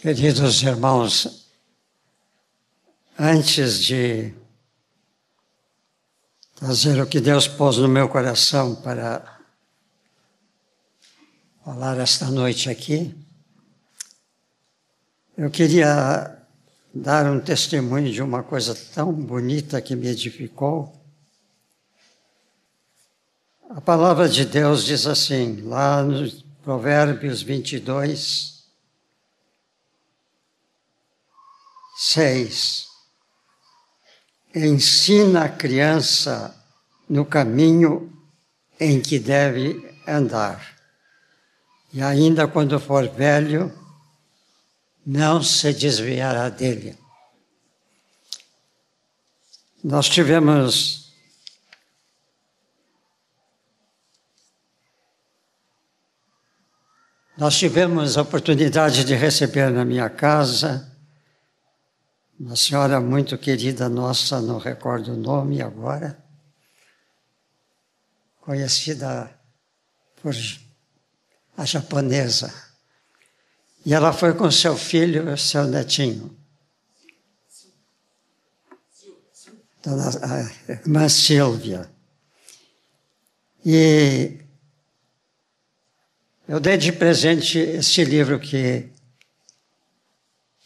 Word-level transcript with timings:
Queridos 0.00 0.62
irmãos, 0.62 1.48
antes 3.18 3.80
de 3.80 4.32
fazer 6.54 7.02
o 7.02 7.06
que 7.06 7.20
Deus 7.20 7.48
pôs 7.48 7.78
no 7.78 7.88
meu 7.88 8.08
coração 8.08 8.76
para 8.76 9.40
falar 11.64 11.98
esta 11.98 12.30
noite 12.30 12.70
aqui, 12.70 13.12
eu 15.36 15.50
queria 15.50 16.46
dar 16.94 17.26
um 17.26 17.40
testemunho 17.40 18.12
de 18.12 18.22
uma 18.22 18.44
coisa 18.44 18.76
tão 18.94 19.12
bonita 19.12 19.82
que 19.82 19.96
me 19.96 20.06
edificou. 20.06 20.94
A 23.68 23.80
palavra 23.80 24.28
de 24.28 24.44
Deus 24.44 24.84
diz 24.84 25.08
assim, 25.08 25.60
lá 25.62 26.04
no 26.04 26.30
Provérbios 26.62 27.42
22, 27.42 28.57
6. 32.00 32.86
Ensina 34.54 35.46
a 35.46 35.48
criança 35.48 36.54
no 37.10 37.26
caminho 37.26 38.16
em 38.78 39.00
que 39.02 39.18
deve 39.18 39.98
andar. 40.06 40.78
E 41.92 42.00
ainda 42.00 42.46
quando 42.46 42.78
for 42.78 43.08
velho, 43.08 43.76
não 45.04 45.42
se 45.42 45.72
desviará 45.72 46.48
dele. 46.48 46.96
Nós 49.82 50.08
tivemos 50.08 51.08
Nós 57.36 57.56
tivemos 57.56 58.18
a 58.18 58.22
oportunidade 58.22 59.04
de 59.04 59.14
receber 59.14 59.70
na 59.70 59.84
minha 59.84 60.10
casa 60.10 60.87
uma 62.38 62.54
senhora 62.54 63.00
muito 63.00 63.36
querida 63.36 63.88
nossa, 63.88 64.40
não 64.40 64.58
recordo 64.58 65.12
o 65.12 65.16
nome 65.16 65.60
agora, 65.60 66.16
conhecida 68.40 69.36
por 70.22 70.32
a 71.56 71.64
japonesa. 71.64 72.54
E 73.84 73.92
ela 73.92 74.12
foi 74.12 74.34
com 74.34 74.50
seu 74.50 74.76
filho, 74.76 75.36
seu 75.36 75.64
netinho. 75.64 76.36
Dona, 79.82 80.10
a 80.22 80.72
irmã 80.72 81.08
Silvia. 81.08 81.90
E 83.64 84.38
eu 86.46 86.60
dei 86.60 86.76
de 86.76 86.92
presente 86.92 87.58
este 87.58 88.04
livro 88.04 88.38
que 88.38 88.90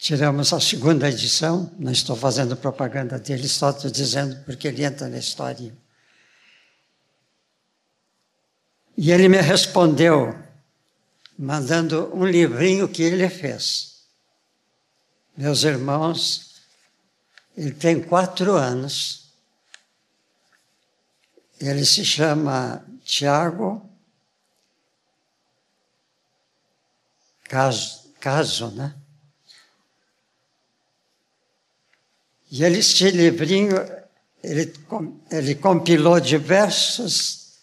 Tiramos 0.02 0.52
a 0.52 0.58
segunda 0.58 1.08
edição, 1.08 1.72
não 1.78 1.92
estou 1.92 2.16
fazendo 2.16 2.56
propaganda 2.56 3.20
dele, 3.20 3.46
só 3.46 3.70
estou 3.70 3.88
dizendo 3.88 4.44
porque 4.44 4.66
ele 4.66 4.84
entra 4.84 5.06
na 5.06 5.16
história. 5.16 5.72
E 8.96 9.12
ele 9.12 9.28
me 9.28 9.40
respondeu, 9.40 10.36
mandando 11.38 12.12
um 12.16 12.26
livrinho 12.26 12.88
que 12.88 13.00
ele 13.00 13.28
fez. 13.28 14.02
Meus 15.36 15.62
irmãos, 15.62 16.60
ele 17.56 17.70
tem 17.70 18.02
quatro 18.02 18.56
anos. 18.56 19.32
Ele 21.60 21.84
se 21.84 22.04
chama 22.04 22.84
Tiago 23.04 23.88
Caso, 27.44 28.12
Caso, 28.18 28.72
né? 28.72 28.96
E 32.54 32.62
ele, 32.62 32.80
este 32.80 33.10
livrinho, 33.10 33.74
ele, 34.44 34.74
ele 35.30 35.54
compilou 35.54 36.20
diversos 36.20 37.62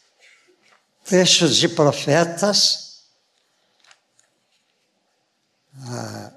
trechos 1.06 1.58
de 1.58 1.69
profetas, 1.69 3.03
ah, 5.75 6.34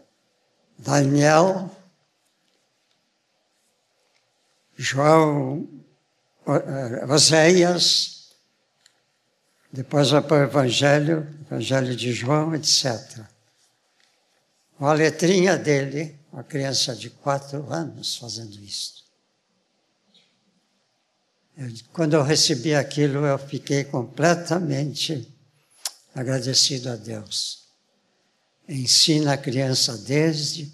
Daniel, 0.76 1.74
João, 4.76 5.66
eh, 6.46 7.06
Oséias, 7.06 8.36
depois 9.72 10.10
vai 10.10 10.20
para 10.20 10.36
o 10.36 10.42
Evangelho, 10.42 11.26
Evangelho 11.46 11.96
de 11.96 12.12
João, 12.12 12.54
etc. 12.54 13.24
Uma 14.78 14.92
letrinha 14.92 15.56
dele, 15.56 16.20
uma 16.32 16.42
criança 16.42 16.96
de 16.96 17.10
quatro 17.10 17.70
anos 17.70 18.16
fazendo 18.16 18.58
isso. 18.58 19.04
Eu, 21.56 21.70
quando 21.92 22.14
eu 22.14 22.22
recebi 22.22 22.74
aquilo, 22.74 23.26
eu 23.26 23.38
fiquei 23.38 23.84
completamente 23.84 25.30
agradecido 26.14 26.88
a 26.88 26.96
Deus. 26.96 27.68
Ensina 28.66 29.34
a 29.34 29.38
criança 29.38 29.98
desde 29.98 30.72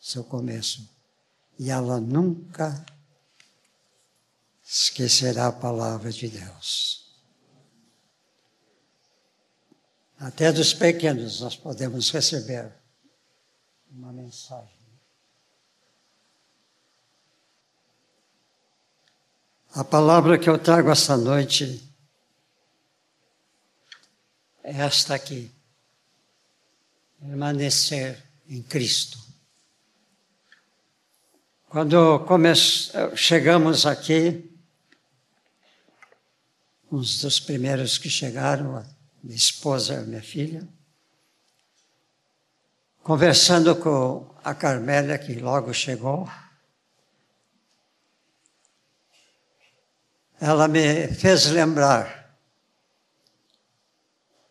seu 0.00 0.24
começo 0.24 0.88
e 1.56 1.70
ela 1.70 2.00
nunca 2.00 2.84
esquecerá 4.64 5.48
a 5.48 5.52
palavra 5.52 6.10
de 6.10 6.28
Deus. 6.28 7.00
Até 10.18 10.50
dos 10.50 10.74
pequenos 10.74 11.40
nós 11.40 11.56
podemos 11.56 12.10
receber 12.10 12.72
uma 13.90 14.12
mensagem. 14.12 14.79
A 19.72 19.84
palavra 19.84 20.36
que 20.36 20.50
eu 20.50 20.58
trago 20.58 20.90
esta 20.90 21.16
noite 21.16 21.80
é 24.64 24.72
esta 24.80 25.14
aqui: 25.14 25.48
permanecer 27.20 28.20
em 28.48 28.62
Cristo. 28.62 29.16
Quando 31.68 32.26
chegamos 33.14 33.86
aqui, 33.86 34.50
uns 36.90 37.20
dos 37.20 37.38
primeiros 37.38 37.96
que 37.96 38.10
chegaram, 38.10 38.84
minha 39.22 39.36
esposa 39.36 39.94
e 39.94 40.04
minha 40.04 40.20
filha, 40.20 40.66
conversando 43.04 43.76
com 43.76 44.34
a 44.42 44.52
Carmélia, 44.52 45.16
que 45.16 45.34
logo 45.34 45.72
chegou, 45.72 46.28
ela 50.40 50.66
me 50.66 51.06
fez 51.08 51.46
lembrar, 51.46 52.34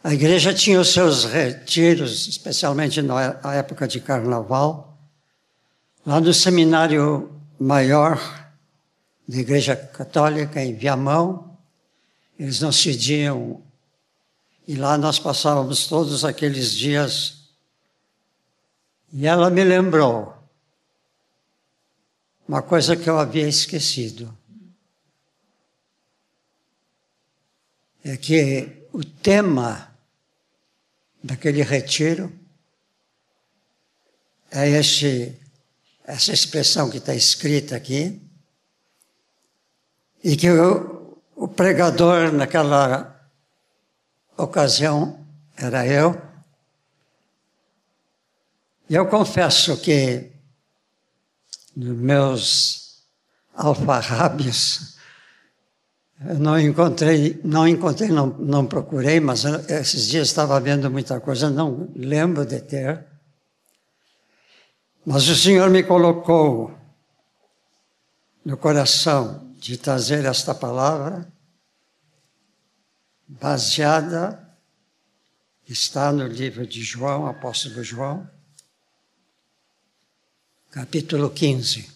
a 0.03 0.13
igreja 0.13 0.53
tinha 0.53 0.81
os 0.81 0.91
seus 0.91 1.23
retiros, 1.23 2.27
especialmente 2.27 3.01
na 3.01 3.53
época 3.53 3.87
de 3.87 4.01
carnaval, 4.01 4.99
lá 6.05 6.19
no 6.19 6.33
seminário 6.33 7.31
maior 7.57 8.19
da 9.25 9.37
Igreja 9.37 9.77
Católica, 9.77 10.61
em 10.61 10.73
Viamão. 10.73 11.57
Eles 12.37 12.59
não 12.59 12.73
cediam 12.73 13.63
e 14.67 14.75
lá 14.75 14.97
nós 14.97 15.19
passávamos 15.19 15.87
todos 15.87 16.23
aqueles 16.23 16.73
dias. 16.73 17.49
E 19.11 19.27
ela 19.27 19.49
me 19.49 19.63
lembrou 19.63 20.33
uma 22.47 22.61
coisa 22.61 22.95
que 22.95 23.09
eu 23.09 23.19
havia 23.19 23.47
esquecido. 23.47 24.35
É 28.03 28.17
que 28.17 28.87
o 28.91 29.03
tema 29.03 29.95
daquele 31.23 31.63
retiro 31.63 32.31
é 34.51 34.69
este, 34.69 35.39
essa 36.03 36.31
expressão 36.31 36.89
que 36.89 36.97
está 36.97 37.15
escrita 37.15 37.75
aqui, 37.75 38.21
e 40.23 40.37
que 40.37 40.49
o, 40.49 41.17
o 41.35 41.47
pregador 41.47 42.31
naquela 42.31 43.22
ocasião 44.37 45.25
era 45.55 45.85
eu. 45.85 46.19
E 48.89 48.95
eu 48.95 49.07
confesso 49.07 49.77
que 49.77 50.31
nos 51.75 51.97
meus 51.97 53.03
alfarrábios 53.55 54.93
eu 56.25 56.39
não 56.39 56.57
encontrei, 56.57 57.39
não 57.43 57.67
encontrei, 57.67 58.09
não, 58.09 58.27
não 58.27 58.65
procurei, 58.65 59.19
mas 59.19 59.43
esses 59.43 60.07
dias 60.07 60.27
estava 60.27 60.59
vendo 60.59 60.89
muita 60.89 61.19
coisa, 61.19 61.49
não 61.49 61.89
lembro 61.95 62.45
de 62.45 62.61
ter. 62.61 63.05
Mas 65.05 65.27
o 65.27 65.35
Senhor 65.35 65.69
me 65.69 65.83
colocou 65.83 66.71
no 68.45 68.55
coração 68.55 69.51
de 69.57 69.77
trazer 69.77 70.23
esta 70.23 70.55
palavra, 70.55 71.27
baseada, 73.27 74.39
está 75.67 76.11
no 76.11 76.27
livro 76.27 76.67
de 76.67 76.83
João, 76.83 77.25
apóstolo 77.25 77.83
João, 77.83 78.29
capítulo 80.71 81.29
15. 81.29 81.91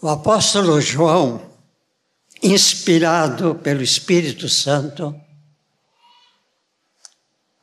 O 0.00 0.08
apóstolo 0.08 0.80
João, 0.80 1.48
inspirado 2.42 3.54
pelo 3.54 3.82
Espírito 3.82 4.48
Santo, 4.48 5.14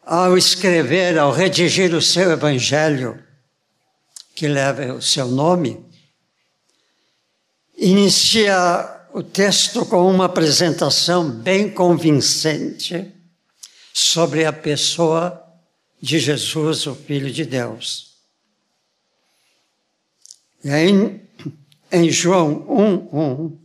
ao 0.01 0.37
escrever, 0.37 1.19
ao 1.19 1.31
redigir 1.31 1.93
o 1.93 2.01
seu 2.01 2.31
evangelho, 2.31 3.21
que 4.39 4.47
leva 4.47 4.93
o 4.93 5.01
seu 5.01 5.27
nome, 5.27 5.85
inicia 7.77 9.05
o 9.13 9.21
texto 9.21 9.85
com 9.85 10.09
uma 10.09 10.27
apresentação 10.27 11.29
bem 11.29 11.69
convincente 11.69 13.13
sobre 13.93 14.45
a 14.45 14.53
pessoa 14.53 15.45
de 16.01 16.19
Jesus, 16.19 16.87
o 16.87 16.95
Filho 16.95 17.29
de 17.29 17.43
Deus. 17.43 18.15
E 20.63 20.69
aí, 20.69 21.21
em 21.91 22.09
João 22.09 22.65
1:1, 22.65 23.57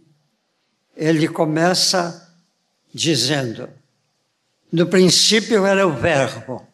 ele 0.97 1.29
começa 1.29 2.37
dizendo: 2.93 3.69
No 4.73 4.89
princípio 4.89 5.65
era 5.65 5.87
o 5.87 5.93
Verbo, 5.93 6.67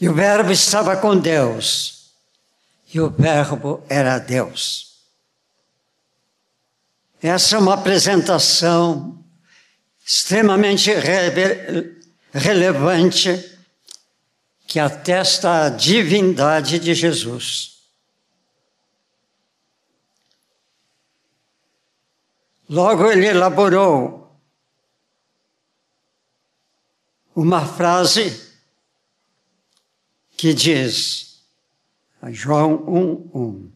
e 0.00 0.08
o 0.08 0.14
Verbo 0.14 0.50
estava 0.50 0.96
com 0.96 1.14
Deus, 1.14 2.03
e 2.94 3.00
o 3.00 3.10
Verbo 3.10 3.84
era 3.88 4.20
Deus. 4.20 4.94
Essa 7.20 7.56
é 7.56 7.58
uma 7.58 7.74
apresentação 7.74 9.24
extremamente 10.06 10.90
relevante 12.32 13.58
que 14.68 14.78
atesta 14.78 15.64
a 15.64 15.68
divindade 15.70 16.78
de 16.78 16.94
Jesus. 16.94 17.74
Logo 22.68 23.10
ele 23.10 23.26
elaborou 23.26 24.38
uma 27.34 27.66
frase 27.66 28.54
que 30.36 30.54
diz, 30.54 31.33
João 32.30 32.84
1:1. 32.86 33.70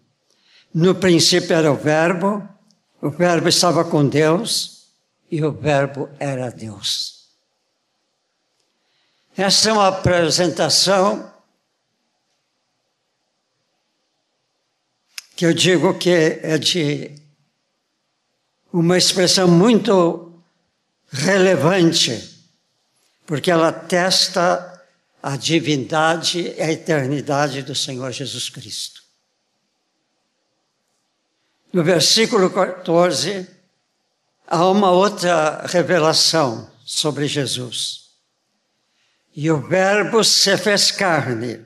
No 0.74 0.94
princípio 0.94 1.54
era 1.54 1.72
o 1.72 1.76
Verbo, 1.76 2.46
o 3.00 3.10
Verbo 3.10 3.48
estava 3.48 3.84
com 3.84 4.08
Deus 4.08 4.86
e 5.30 5.42
o 5.44 5.52
Verbo 5.52 6.08
era 6.18 6.50
Deus. 6.50 7.28
Essa 9.36 9.70
é 9.70 9.72
uma 9.72 9.88
apresentação 9.88 11.32
que 15.36 15.46
eu 15.46 15.54
digo 15.54 15.96
que 15.96 16.10
é 16.10 16.58
de 16.58 17.14
uma 18.72 18.98
expressão 18.98 19.46
muito 19.46 20.42
relevante, 21.10 22.36
porque 23.24 23.50
ela 23.50 23.72
testa 23.72 24.77
a 25.22 25.36
divindade 25.36 26.54
e 26.56 26.62
a 26.62 26.70
eternidade 26.70 27.62
do 27.62 27.74
Senhor 27.74 28.10
Jesus 28.12 28.48
Cristo. 28.48 29.02
No 31.72 31.82
versículo 31.84 32.50
14, 32.50 33.46
há 34.46 34.66
uma 34.66 34.90
outra 34.90 35.66
revelação 35.66 36.70
sobre 36.84 37.26
Jesus. 37.26 38.08
E 39.34 39.50
o 39.50 39.60
Verbo 39.60 40.24
se 40.24 40.56
fez 40.56 40.90
carne, 40.90 41.64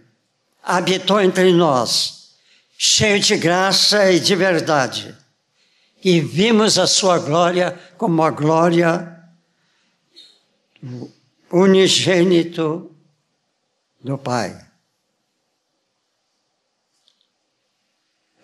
habitou 0.63 1.21
entre 1.21 1.53
nós, 1.53 2.33
cheio 2.77 3.21
de 3.21 3.37
graça 3.37 4.11
e 4.11 4.19
de 4.19 4.35
verdade 4.35 5.23
e 6.05 6.21
vimos 6.21 6.79
a 6.79 6.87
sua 6.87 7.19
glória 7.19 7.79
como 7.97 8.23
a 8.23 8.31
glória 8.31 9.21
do 10.83 11.11
unigênito 11.51 12.92
do 14.03 14.19
Pai. 14.19 14.59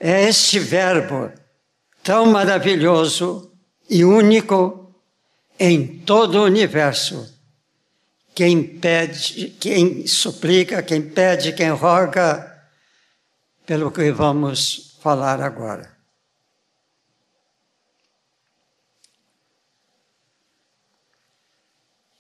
É 0.00 0.28
este 0.28 0.58
verbo 0.58 1.32
tão 2.02 2.26
maravilhoso 2.26 3.52
e 3.90 4.04
único 4.04 4.94
em 5.58 5.98
todo 6.00 6.36
o 6.36 6.44
universo. 6.44 7.36
Quem 8.34 8.78
pede, 8.78 9.50
quem 9.58 10.06
suplica, 10.06 10.82
quem 10.82 11.02
pede, 11.02 11.52
quem 11.52 11.70
roga, 11.70 12.70
pelo 13.66 13.90
que 13.90 14.12
vamos 14.12 14.96
falar 15.00 15.40
agora. 15.40 15.98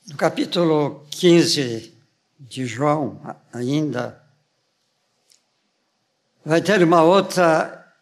No 0.08 0.16
capítulo 0.16 1.06
15 1.10 1.97
de 2.38 2.66
João, 2.66 3.20
ainda, 3.52 4.22
vai 6.44 6.60
ter 6.62 6.82
uma 6.82 7.02
outra 7.02 7.92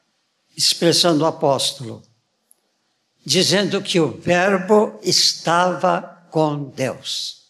expressão 0.56 1.16
do 1.16 1.24
apóstolo, 1.24 2.02
dizendo 3.24 3.82
que 3.82 3.98
o 3.98 4.18
Verbo 4.20 5.00
estava 5.02 6.26
com 6.30 6.64
Deus. 6.64 7.46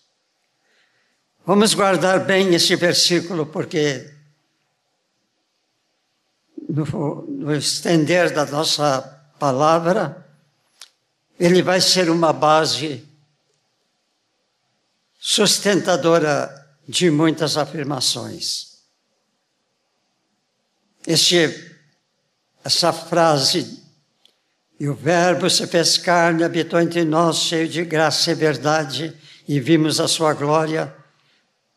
Vamos 1.45 1.75
guardar 1.75 2.25
bem 2.25 2.55
esse 2.55 2.75
versículo, 2.77 3.47
porque 3.47 4.13
no, 6.69 7.23
no 7.23 7.55
estender 7.55 8.33
da 8.33 8.45
nossa 8.47 9.03
palavra, 9.39 10.27
ele 11.39 11.63
vai 11.63 11.81
ser 11.81 12.11
uma 12.11 12.33
base 12.33 13.07
sustentadora 15.19 16.66
de 16.89 17.11
muitas 17.11 17.57
afirmações. 17.57 18.77
Este, 21.07 21.77
essa 22.65 22.93
frase, 22.93 23.83
e 24.79 24.89
o 24.89 24.95
Verbo 24.95 25.49
se 25.49 25.67
fez 25.67 25.97
carne, 25.97 26.45
habitou 26.45 26.81
entre 26.81 27.05
nós, 27.05 27.39
cheio 27.39 27.69
de 27.69 27.85
graça 27.85 28.31
e 28.31 28.35
verdade, 28.35 29.17
e 29.49 29.59
vimos 29.61 30.01
a 30.01 30.09
sua 30.09 30.35
glória 30.35 30.95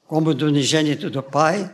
como 0.07 0.33
do 0.33 0.47
unigênito 0.47 1.09
do 1.09 1.21
Pai. 1.21 1.73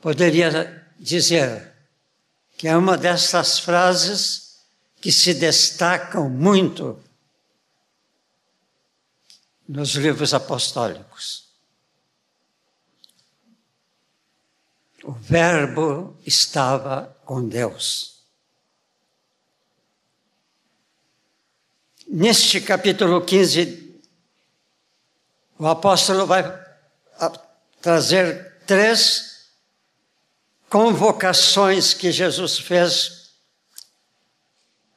Poderia 0.00 0.82
dizer 0.98 1.74
que 2.56 2.66
é 2.66 2.76
uma 2.76 2.96
dessas 2.96 3.58
frases 3.58 4.56
que 5.00 5.12
se 5.12 5.34
destacam 5.34 6.30
muito 6.30 6.98
nos 9.68 9.90
livros 9.94 10.32
apostólicos. 10.32 11.46
O 15.02 15.12
Verbo 15.12 16.16
estava 16.26 17.16
com 17.24 17.46
Deus. 17.48 18.16
Neste 22.08 22.60
capítulo 22.60 23.24
15, 23.24 24.00
o 25.58 25.66
apóstolo 25.66 26.26
vai 26.26 26.42
trazer 27.80 28.60
três 28.66 29.48
convocações 30.68 31.94
que 31.94 32.10
Jesus 32.10 32.58
fez. 32.58 33.30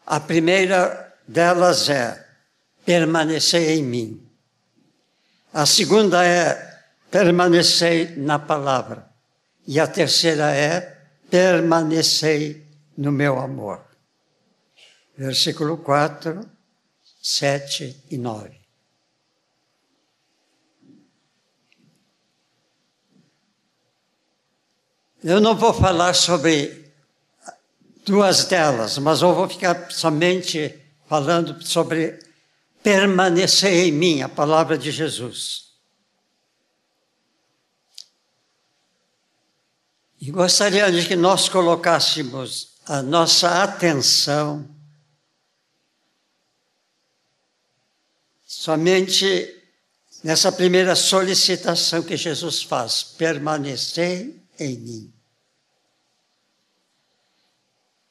A 0.05 0.19
primeira 0.19 1.15
delas 1.27 1.89
é: 1.89 2.27
permanecer 2.85 3.77
em 3.77 3.83
mim. 3.83 4.28
A 5.53 5.65
segunda 5.65 6.23
é 6.25 6.79
permanecei 7.09 8.15
na 8.15 8.37
palavra. 8.37 9.09
E 9.65 9.79
a 9.79 9.87
terceira 9.87 10.51
é 10.55 10.81
permanecei 11.29 12.65
no 12.97 13.11
meu 13.11 13.39
amor. 13.39 13.81
Versículo 15.17 15.77
4, 15.77 16.49
7 17.21 18.05
e 18.09 18.17
9. 18.17 18.59
Eu 25.23 25.41
não 25.41 25.55
vou 25.55 25.73
falar 25.73 26.13
sobre 26.13 26.93
duas 28.05 28.45
delas, 28.45 28.97
mas 28.97 29.21
eu 29.21 29.35
vou 29.35 29.49
ficar 29.49 29.91
somente 29.91 30.73
falando 31.07 31.61
sobre 31.61 32.17
permanecer 32.83 33.87
em 33.87 33.91
mim, 33.91 34.21
a 34.21 34.29
palavra 34.29 34.77
de 34.77 34.91
Jesus. 34.91 35.69
E 40.21 40.31
gostaria 40.31 40.91
de 40.91 41.07
que 41.07 41.15
nós 41.15 41.47
colocássemos 41.47 42.73
a 42.85 43.01
nossa 43.01 43.63
atenção 43.63 44.67
somente 48.45 49.55
nessa 50.23 50.51
primeira 50.51 50.95
solicitação 50.95 52.03
que 52.03 52.17
Jesus 52.17 52.61
faz: 52.63 53.03
permanecer 53.03 54.35
em 54.59 54.77
mim. 54.77 55.13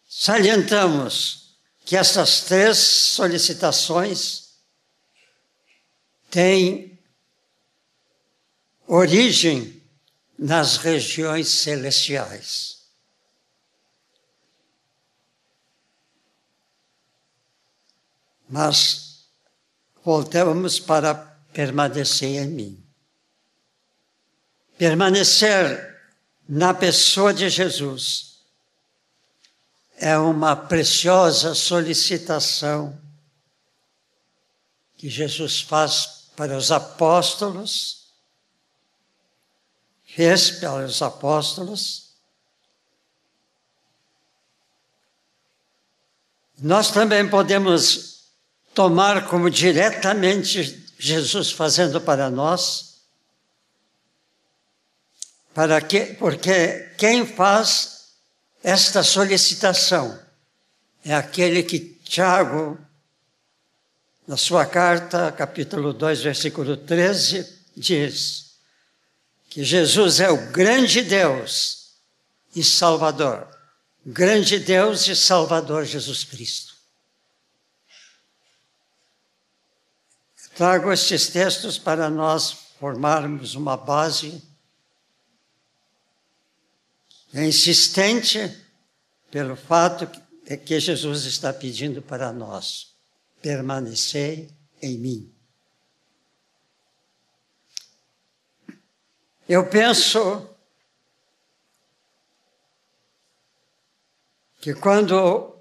Salientamos 0.09 1.59
que 1.85 1.97
essas 1.97 2.41
três 2.41 2.79
solicitações 2.79 4.48
têm 6.31 6.99
origem 8.87 9.83
nas 10.39 10.77
regiões 10.77 11.49
celestiais. 11.49 12.79
Mas 18.49 19.27
voltamos 20.03 20.79
para 20.79 21.15
permanecer 21.53 22.43
em 22.43 22.49
mim. 22.49 22.85
Permanecer 24.79 26.01
na 26.49 26.73
pessoa 26.73 27.35
de 27.35 27.51
Jesus 27.51 28.39
é 29.97 30.17
uma 30.17 30.55
preciosa 30.57 31.55
solicitação 31.55 32.99
que 34.97 35.11
Jesus 35.11 35.61
faz 35.61 36.18
para 36.39 36.57
os 36.57 36.71
apóstolos, 36.71 38.13
fez 40.07 40.53
para 40.53 40.87
os 40.87 41.03
apóstolos. 41.03 42.13
Nós 46.61 46.93
também 46.93 47.29
podemos 47.29 48.31
tomar 48.73 49.27
como 49.27 49.51
diretamente 49.51 50.87
Jesus 50.97 51.51
fazendo 51.51 52.01
para 52.01 52.31
nós, 52.31 53.01
para 55.53 55.81
que, 55.81 56.15
porque 56.15 56.95
quem 56.97 57.27
faz 57.27 58.13
esta 58.63 59.03
solicitação 59.03 60.17
é 61.05 61.13
aquele 61.17 61.65
que 61.65 61.81
Tiago, 62.05 62.79
na 64.29 64.37
sua 64.37 64.67
carta, 64.67 65.33
capítulo 65.33 65.95
2, 65.95 66.21
versículo 66.21 66.77
13, 66.77 67.63
diz 67.75 68.59
que 69.49 69.65
Jesus 69.65 70.21
é 70.21 70.31
o 70.31 70.51
grande 70.51 71.01
Deus 71.01 71.95
e 72.55 72.63
Salvador. 72.63 73.49
Grande 74.05 74.59
Deus 74.59 75.09
e 75.09 75.17
Salvador 75.17 75.87
Jesus 75.87 76.25
Cristo. 76.25 76.77
Trago 80.55 80.93
estes 80.93 81.29
textos 81.29 81.79
para 81.79 82.11
nós 82.11 82.51
formarmos 82.79 83.55
uma 83.55 83.79
base 83.79 84.43
insistente 87.33 88.55
pelo 89.31 89.57
fato 89.57 90.07
que 90.67 90.79
Jesus 90.79 91.25
está 91.25 91.51
pedindo 91.51 92.03
para 92.03 92.31
nós 92.31 92.98
permanecer 93.41 94.49
em 94.83 94.99
mim. 94.99 95.35
Eu 99.49 99.69
penso 99.69 100.49
que 104.61 104.75
quando 104.75 105.57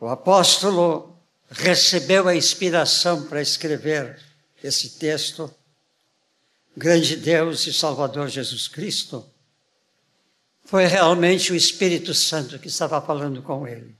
o 0.00 0.08
apóstolo 0.08 1.18
recebeu 1.50 2.28
a 2.28 2.36
inspiração 2.36 3.26
para 3.26 3.40
escrever 3.40 4.22
esse 4.62 4.98
texto, 4.98 5.52
Grande 6.76 7.16
Deus 7.16 7.66
e 7.66 7.72
Salvador 7.72 8.28
Jesus 8.28 8.68
Cristo, 8.68 9.28
foi 10.64 10.84
realmente 10.84 11.50
o 11.50 11.56
Espírito 11.56 12.14
Santo 12.14 12.56
que 12.56 12.68
estava 12.68 13.02
falando 13.02 13.42
com 13.42 13.66
ele. 13.66 13.97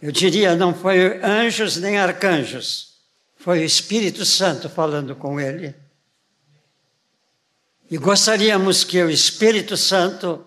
Eu 0.00 0.12
diria, 0.12 0.54
não 0.54 0.74
foi 0.74 1.22
anjos 1.22 1.76
nem 1.76 1.98
arcanjos, 1.98 2.96
foi 3.36 3.60
o 3.60 3.64
Espírito 3.64 4.24
Santo 4.24 4.68
falando 4.68 5.16
com 5.16 5.40
ele. 5.40 5.74
E 7.90 7.96
gostaríamos 7.96 8.84
que 8.84 9.02
o 9.02 9.08
Espírito 9.08 9.76
Santo 9.76 10.44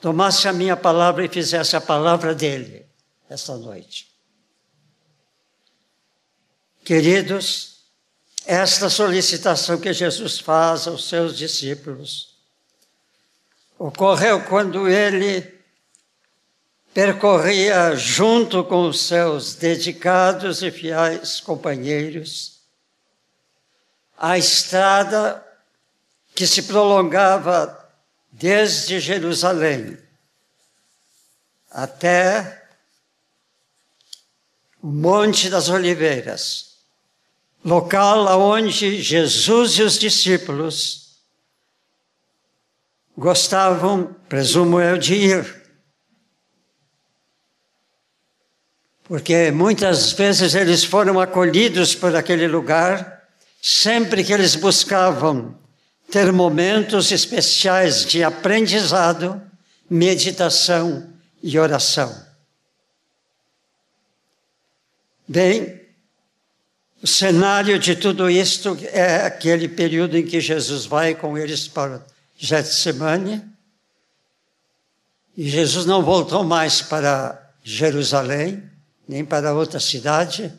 tomasse 0.00 0.48
a 0.48 0.52
minha 0.52 0.76
palavra 0.76 1.24
e 1.24 1.28
fizesse 1.28 1.76
a 1.76 1.80
palavra 1.80 2.34
dele 2.34 2.86
esta 3.28 3.56
noite. 3.56 4.10
Queridos, 6.84 7.72
esta 8.44 8.90
solicitação 8.90 9.78
que 9.78 9.92
Jesus 9.92 10.38
faz 10.38 10.86
aos 10.86 11.08
seus 11.08 11.36
discípulos 11.36 12.36
ocorreu 13.78 14.44
quando 14.44 14.88
ele 14.88 15.51
percorria 16.92 17.96
junto 17.96 18.62
com 18.64 18.88
os 18.88 19.00
seus 19.00 19.54
dedicados 19.54 20.62
e 20.62 20.70
fiéis 20.70 21.40
companheiros 21.40 22.60
a 24.18 24.38
estrada 24.38 25.44
que 26.34 26.46
se 26.46 26.62
prolongava 26.62 27.78
desde 28.30 29.00
Jerusalém 29.00 29.98
até 31.70 32.62
o 34.82 34.86
Monte 34.86 35.48
das 35.48 35.68
Oliveiras, 35.68 36.76
local 37.64 38.26
onde 38.40 39.00
Jesus 39.00 39.72
e 39.72 39.82
os 39.82 39.98
discípulos 39.98 41.16
gostavam, 43.16 44.14
presumo 44.28 44.80
eu, 44.80 44.98
de 44.98 45.14
ir. 45.14 45.61
Porque 49.04 49.50
muitas 49.50 50.12
vezes 50.12 50.54
eles 50.54 50.84
foram 50.84 51.20
acolhidos 51.20 51.94
por 51.94 52.14
aquele 52.14 52.46
lugar, 52.46 53.22
sempre 53.60 54.24
que 54.24 54.32
eles 54.32 54.54
buscavam 54.54 55.56
ter 56.10 56.32
momentos 56.32 57.10
especiais 57.10 58.04
de 58.04 58.22
aprendizado, 58.22 59.40
meditação 59.88 61.10
e 61.42 61.58
oração. 61.58 62.14
Bem, 65.26 65.80
o 67.02 67.06
cenário 67.06 67.78
de 67.78 67.96
tudo 67.96 68.30
isto 68.30 68.78
é 68.92 69.24
aquele 69.26 69.68
período 69.68 70.16
em 70.16 70.24
que 70.24 70.40
Jesus 70.40 70.84
vai 70.84 71.14
com 71.14 71.36
eles 71.36 71.66
para 71.66 72.04
Getsemane, 72.36 73.42
e 75.36 75.48
Jesus 75.48 75.86
não 75.86 76.02
voltou 76.02 76.44
mais 76.44 76.82
para 76.82 77.50
Jerusalém, 77.64 78.70
nem 79.06 79.24
para 79.24 79.54
outra 79.54 79.80
cidade, 79.80 80.52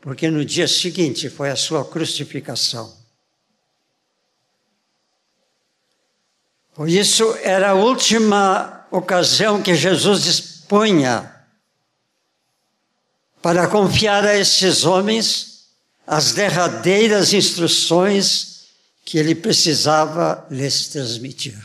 porque 0.00 0.30
no 0.30 0.44
dia 0.44 0.68
seguinte 0.68 1.30
foi 1.30 1.50
a 1.50 1.56
sua 1.56 1.84
crucificação. 1.84 2.94
Por 6.74 6.88
isso, 6.88 7.34
era 7.42 7.70
a 7.70 7.74
última 7.74 8.86
ocasião 8.90 9.62
que 9.62 9.74
Jesus 9.74 10.24
dispunha 10.24 11.34
para 13.40 13.68
confiar 13.68 14.24
a 14.24 14.36
esses 14.36 14.84
homens 14.84 15.68
as 16.06 16.32
derradeiras 16.32 17.32
instruções 17.32 18.66
que 19.04 19.18
ele 19.18 19.34
precisava 19.34 20.46
lhes 20.50 20.88
transmitir. 20.88 21.58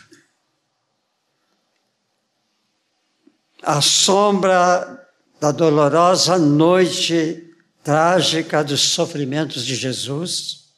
A 3.62 3.82
sombra 3.82 5.09
da 5.40 5.52
dolorosa 5.52 6.38
noite 6.38 7.46
trágica 7.84 8.64
dos 8.64 8.82
sofrimentos 8.82 9.66
de 9.66 9.76
Jesus. 9.76 10.70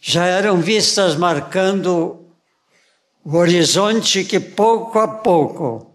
Já 0.00 0.26
eram 0.26 0.60
vistas 0.60 1.16
marcando 1.16 2.26
o 3.24 3.36
horizonte 3.36 4.22
que 4.24 4.38
pouco 4.38 4.98
a 4.98 5.08
pouco 5.08 5.94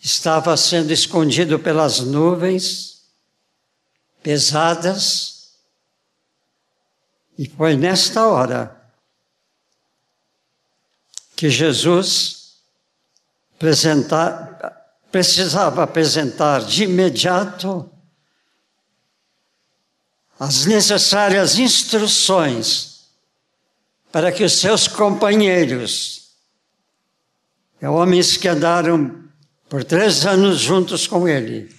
estava 0.00 0.56
sendo 0.56 0.92
escondido 0.92 1.58
pelas 1.58 2.00
nuvens 2.00 2.94
pesadas, 4.22 5.54
e 7.36 7.48
foi 7.48 7.76
nesta 7.76 8.26
hora 8.26 8.90
que 11.36 11.50
Jesus 11.50 12.60
precisava 15.14 15.84
apresentar 15.84 16.64
de 16.64 16.82
imediato 16.82 17.88
as 20.40 20.66
necessárias 20.66 21.56
instruções 21.56 23.10
para 24.10 24.32
que 24.32 24.42
os 24.42 24.54
seus 24.54 24.88
companheiros, 24.88 26.32
homens 27.80 28.36
que 28.36 28.48
andaram 28.48 29.22
por 29.68 29.84
três 29.84 30.26
anos 30.26 30.58
juntos 30.58 31.06
com 31.06 31.28
ele, 31.28 31.72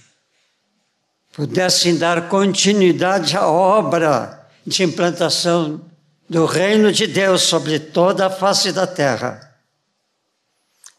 pudessem 1.34 1.98
dar 1.98 2.30
continuidade 2.30 3.36
à 3.36 3.46
obra 3.46 4.48
de 4.65 4.82
implantação 4.82 5.92
do 6.30 6.46
reino 6.46 6.89
de 6.89 7.06
Deus 7.06 7.42
sobre 7.42 7.80
toda 7.80 8.27
a 8.27 8.30
face 8.30 8.72
da 8.72 8.88
terra. 8.88 9.58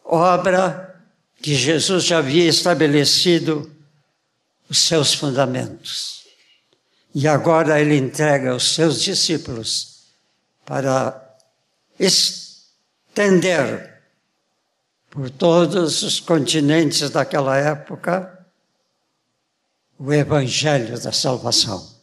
Obra 0.05 0.86
que 1.41 1.55
Jesus 1.55 2.03
já 2.03 2.17
havia 2.19 2.47
estabelecido 2.47 3.71
os 4.69 4.77
seus 4.79 5.13
fundamentos. 5.13 6.25
E 7.13 7.27
agora 7.27 7.79
ele 7.79 7.97
entrega 7.97 8.55
os 8.55 8.75
seus 8.75 9.01
discípulos 9.01 10.03
para 10.65 11.37
estender 11.99 13.97
por 15.09 15.29
todos 15.29 16.03
os 16.03 16.19
continentes 16.19 17.09
daquela 17.09 17.57
época 17.57 18.45
o 19.97 20.13
evangelho 20.13 20.99
da 21.01 21.11
salvação. 21.11 21.97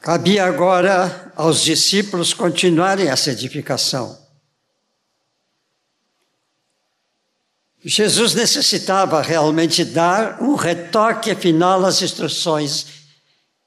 Cabia 0.00 0.44
agora 0.44 1.32
aos 1.34 1.62
discípulos 1.62 2.34
continuarem 2.34 3.08
essa 3.08 3.30
edificação. 3.30 4.21
Jesus 7.84 8.34
necessitava 8.34 9.20
realmente 9.20 9.84
dar 9.84 10.40
um 10.40 10.54
retoque 10.54 11.34
final 11.34 11.84
às 11.84 12.00
instruções 12.00 12.86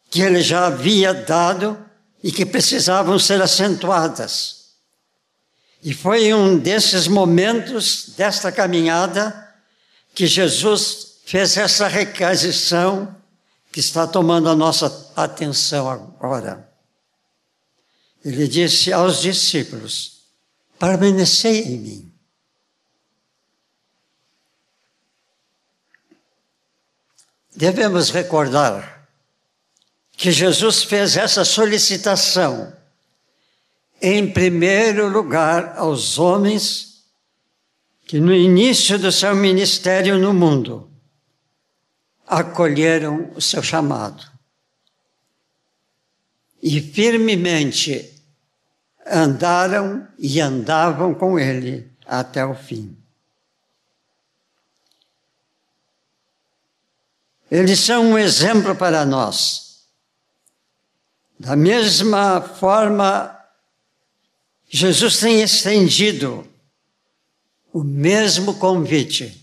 que 0.10 0.22
ele 0.22 0.42
já 0.42 0.68
havia 0.68 1.14
dado 1.14 1.78
e 2.24 2.32
que 2.32 2.46
precisavam 2.46 3.20
ser 3.20 3.42
acentuadas. 3.42 4.66
E 5.84 5.94
foi 5.94 6.34
um 6.34 6.58
desses 6.58 7.08
momentos 7.08 8.14
desta 8.18 8.52
caminhada 8.52 9.54
que 10.16 10.26
Jesus 10.26 11.18
fez 11.26 11.58
essa 11.58 11.88
requisição 11.88 13.14
que 13.72 13.82
está 13.82 14.08
tomando 14.08 14.50
a 14.50 14.56
nossa 14.56 15.12
atenção 15.16 15.90
agora. 15.90 16.70
Ele 18.24 18.48
disse 18.48 18.94
aos 18.94 19.22
discípulos: 19.22 20.22
permanecei 20.80 21.64
em 21.64 21.78
mim. 21.78 22.15
Devemos 27.56 28.10
recordar 28.10 29.08
que 30.12 30.32
Jesus 30.32 30.84
fez 30.84 31.18
essa 31.18 31.44
solicitação, 31.44 32.74
em 34.02 34.32
primeiro 34.32 35.08
lugar, 35.08 35.78
aos 35.78 36.18
homens 36.20 37.04
que 38.06 38.20
no 38.20 38.34
início 38.34 39.00
do 39.00 39.12
seu 39.12 39.36
ministério 39.36 40.18
no 40.20 40.34
mundo 40.34 40.90
acolheram 42.28 43.32
o 43.36 43.42
seu 43.42 43.64
chamado 43.64 44.24
e 46.62 46.82
firmemente 46.82 48.12
andaram 49.06 50.08
e 50.18 50.42
andavam 50.42 51.14
com 51.14 51.40
ele 51.40 51.92
até 52.06 52.44
o 52.44 52.56
fim. 52.56 52.98
Eles 57.56 57.80
são 57.80 58.12
um 58.12 58.18
exemplo 58.18 58.76
para 58.76 59.06
nós. 59.06 59.86
Da 61.40 61.56
mesma 61.56 62.42
forma, 62.42 63.34
Jesus 64.68 65.22
tem 65.22 65.42
estendido 65.42 66.46
o 67.72 67.82
mesmo 67.82 68.56
convite 68.56 69.42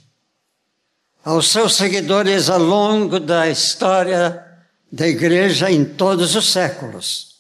aos 1.24 1.50
seus 1.50 1.74
seguidores 1.74 2.50
ao 2.50 2.58
longo 2.58 3.18
da 3.18 3.48
história 3.48 4.44
da 4.92 5.08
igreja 5.08 5.70
em 5.70 5.82
todos 5.82 6.36
os 6.36 6.52
séculos. 6.52 7.36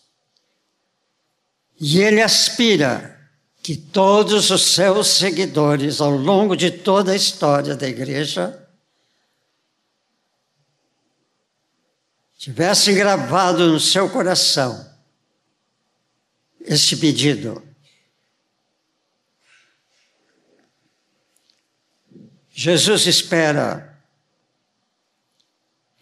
E 1.78 2.00
ele 2.00 2.22
aspira 2.22 3.20
que 3.62 3.76
todos 3.76 4.48
os 4.48 4.72
seus 4.72 5.08
seguidores 5.08 6.00
ao 6.00 6.12
longo 6.12 6.56
de 6.56 6.70
toda 6.70 7.12
a 7.12 7.16
história 7.16 7.76
da 7.76 7.86
igreja 7.86 8.61
tivesse 12.42 12.92
gravado 12.92 13.68
no 13.68 13.78
seu 13.78 14.10
coração 14.10 14.84
este 16.60 16.96
pedido. 16.96 17.64
Jesus 22.50 23.06
espera 23.06 23.96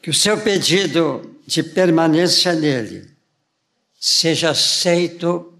que 0.01 0.09
o 0.09 0.15
seu 0.15 0.41
pedido 0.41 1.39
de 1.47 1.63
permanência 1.63 2.55
nele 2.55 3.15
seja 4.01 4.53
aceito 4.53 5.59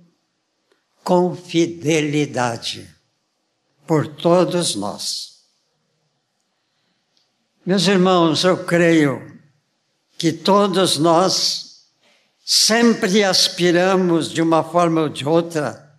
com 1.05 1.37
fidelidade 1.37 2.89
por 3.87 4.07
todos 4.07 4.75
nós. 4.77 5.45
Meus 7.67 7.87
irmãos, 7.87 8.45
eu 8.45 8.65
creio 8.65 9.30
que 10.21 10.35
todos 10.35 10.99
nós 10.99 11.87
sempre 12.45 13.25
aspiramos, 13.25 14.31
de 14.31 14.43
uma 14.43 14.63
forma 14.63 15.01
ou 15.01 15.09
de 15.09 15.27
outra, 15.27 15.99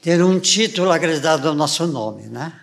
ter 0.00 0.22
um 0.22 0.38
título 0.38 0.92
agregado 0.92 1.48
ao 1.48 1.54
nosso 1.56 1.88
nome, 1.88 2.28
né? 2.28 2.56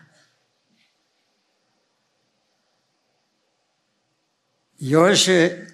E 4.79 4.95
hoje, 4.95 5.67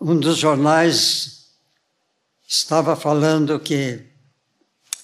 um 0.00 0.18
dos 0.18 0.38
jornais 0.38 1.52
estava 2.44 2.96
falando 2.96 3.60
que 3.60 4.04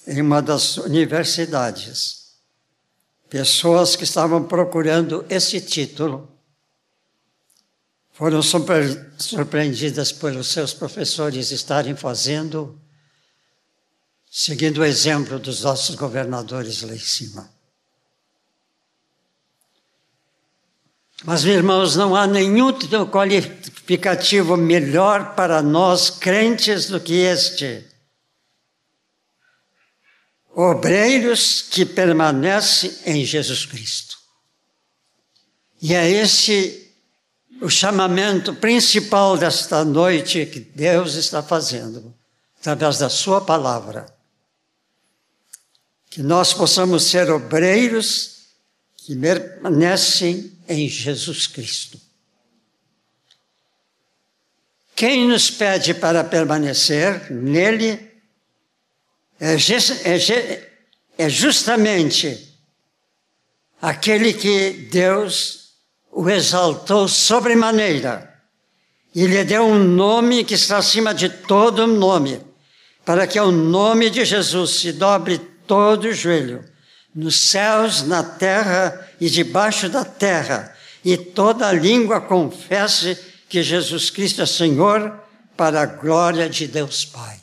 em 0.05 0.21
uma 0.21 0.41
das 0.41 0.75
universidades, 0.75 2.33
pessoas 3.29 3.95
que 3.95 4.03
estavam 4.03 4.43
procurando 4.43 5.25
esse 5.29 5.61
título 5.61 6.34
foram 8.15 8.41
surpreendidas 8.41 10.13
pelos 10.13 10.47
seus 10.47 10.73
professores 10.73 11.51
estarem 11.51 11.97
fazendo, 11.97 12.81
seguindo 14.31 14.77
o 14.77 14.85
exemplo 14.85 15.37
dos 15.37 15.63
nossos 15.63 15.95
governadores 15.95 16.81
lá 16.81 16.93
em 16.93 16.99
cima. 16.99 17.53
Mas, 21.25 21.43
irmãos, 21.43 21.97
não 21.97 22.15
há 22.15 22.25
nenhum 22.25 22.71
qualificativo 23.09 24.55
melhor 24.55 25.35
para 25.35 25.61
nós 25.61 26.09
crentes 26.09 26.87
do 26.87 27.01
que 27.01 27.15
este. 27.15 27.85
Obreiros 30.53 31.63
que 31.63 31.85
permanecem 31.85 32.97
em 33.05 33.25
Jesus 33.25 33.65
Cristo. 33.65 34.17
E 35.81 35.93
é 35.93 36.09
esse 36.09 36.84
o 37.61 37.69
chamamento 37.69 38.53
principal 38.55 39.37
desta 39.37 39.83
noite 39.83 40.45
que 40.45 40.59
Deus 40.59 41.15
está 41.15 41.41
fazendo, 41.41 42.13
através 42.59 42.99
da 42.99 43.09
Sua 43.09 43.41
palavra. 43.41 44.05
Que 46.09 46.21
nós 46.21 46.53
possamos 46.53 47.03
ser 47.03 47.29
obreiros 47.29 48.35
que 48.97 49.15
permanecem 49.15 50.51
em 50.67 50.87
Jesus 50.87 51.47
Cristo. 51.47 51.99
Quem 54.95 55.27
nos 55.27 55.51
pede 55.51 55.93
para 55.93 56.23
permanecer 56.23 57.31
nele 57.31 58.11
é, 59.39 59.55
é, 59.55 60.71
é 61.17 61.29
justamente 61.29 62.55
aquele 63.81 64.33
que 64.33 64.71
Deus 64.89 65.64
o 66.15 66.29
exaltou 66.29 67.09
sobremaneira 67.09 68.33
e 69.13 69.27
lhe 69.27 69.43
deu 69.43 69.65
um 69.65 69.83
nome 69.83 70.45
que 70.45 70.53
está 70.53 70.77
acima 70.77 71.13
de 71.13 71.27
todo 71.27 71.85
nome, 71.85 72.41
para 73.03 73.27
que 73.27 73.37
ao 73.37 73.51
nome 73.51 74.09
de 74.09 74.23
Jesus 74.23 74.79
se 74.79 74.93
dobre 74.93 75.37
todo 75.67 76.05
o 76.05 76.13
joelho, 76.13 76.63
nos 77.13 77.49
céus, 77.49 78.03
na 78.03 78.23
terra 78.23 79.07
e 79.19 79.29
debaixo 79.29 79.89
da 79.89 80.05
terra, 80.05 80.73
e 81.03 81.17
toda 81.17 81.71
língua 81.73 82.21
confesse 82.21 83.17
que 83.49 83.61
Jesus 83.61 84.09
Cristo 84.09 84.41
é 84.41 84.45
Senhor, 84.45 85.21
para 85.55 85.81
a 85.81 85.85
glória 85.85 86.49
de 86.49 86.67
Deus 86.67 87.05
Pai. 87.05 87.39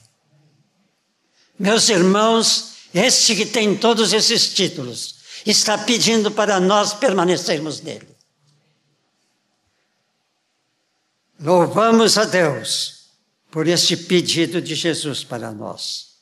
Meus 1.58 1.88
irmãos, 1.88 2.72
Este 2.94 3.34
que 3.34 3.46
tem 3.46 3.74
todos 3.74 4.12
esses 4.12 4.52
títulos, 4.52 5.14
está 5.46 5.78
pedindo 5.78 6.30
para 6.30 6.60
nós 6.60 6.92
permanecermos 6.92 7.80
nele. 7.80 8.11
Louvamos 11.42 12.16
a 12.18 12.24
Deus 12.24 13.08
por 13.50 13.66
este 13.66 13.96
pedido 13.96 14.62
de 14.62 14.76
Jesus 14.76 15.24
para 15.24 15.50
nós. 15.50 16.12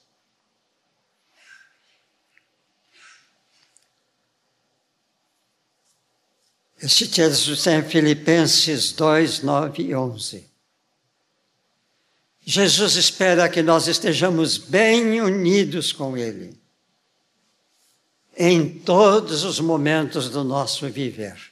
Este 6.81 7.07
texto 7.07 7.53
está 7.53 7.75
em 7.75 7.83
Filipenses 7.83 8.93
2, 8.93 9.43
9 9.43 9.83
e 9.83 9.95
11. 9.95 10.49
Jesus 12.43 12.97
espera 12.97 13.47
que 13.51 13.63
nós 13.63 13.87
estejamos 13.89 14.57
bem 14.57 15.21
unidos 15.21 15.93
com 15.93 16.17
Ele 16.17 16.59
em 18.35 18.79
todos 18.79 19.45
os 19.45 19.61
momentos 19.61 20.31
do 20.31 20.43
nosso 20.43 20.89
viver. 20.89 21.50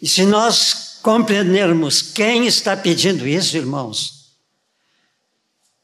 E 0.00 0.08
se 0.08 0.24
nós 0.24 0.98
compreendermos 1.02 2.00
quem 2.02 2.46
está 2.46 2.76
pedindo 2.76 3.26
isso, 3.26 3.56
irmãos, 3.56 4.20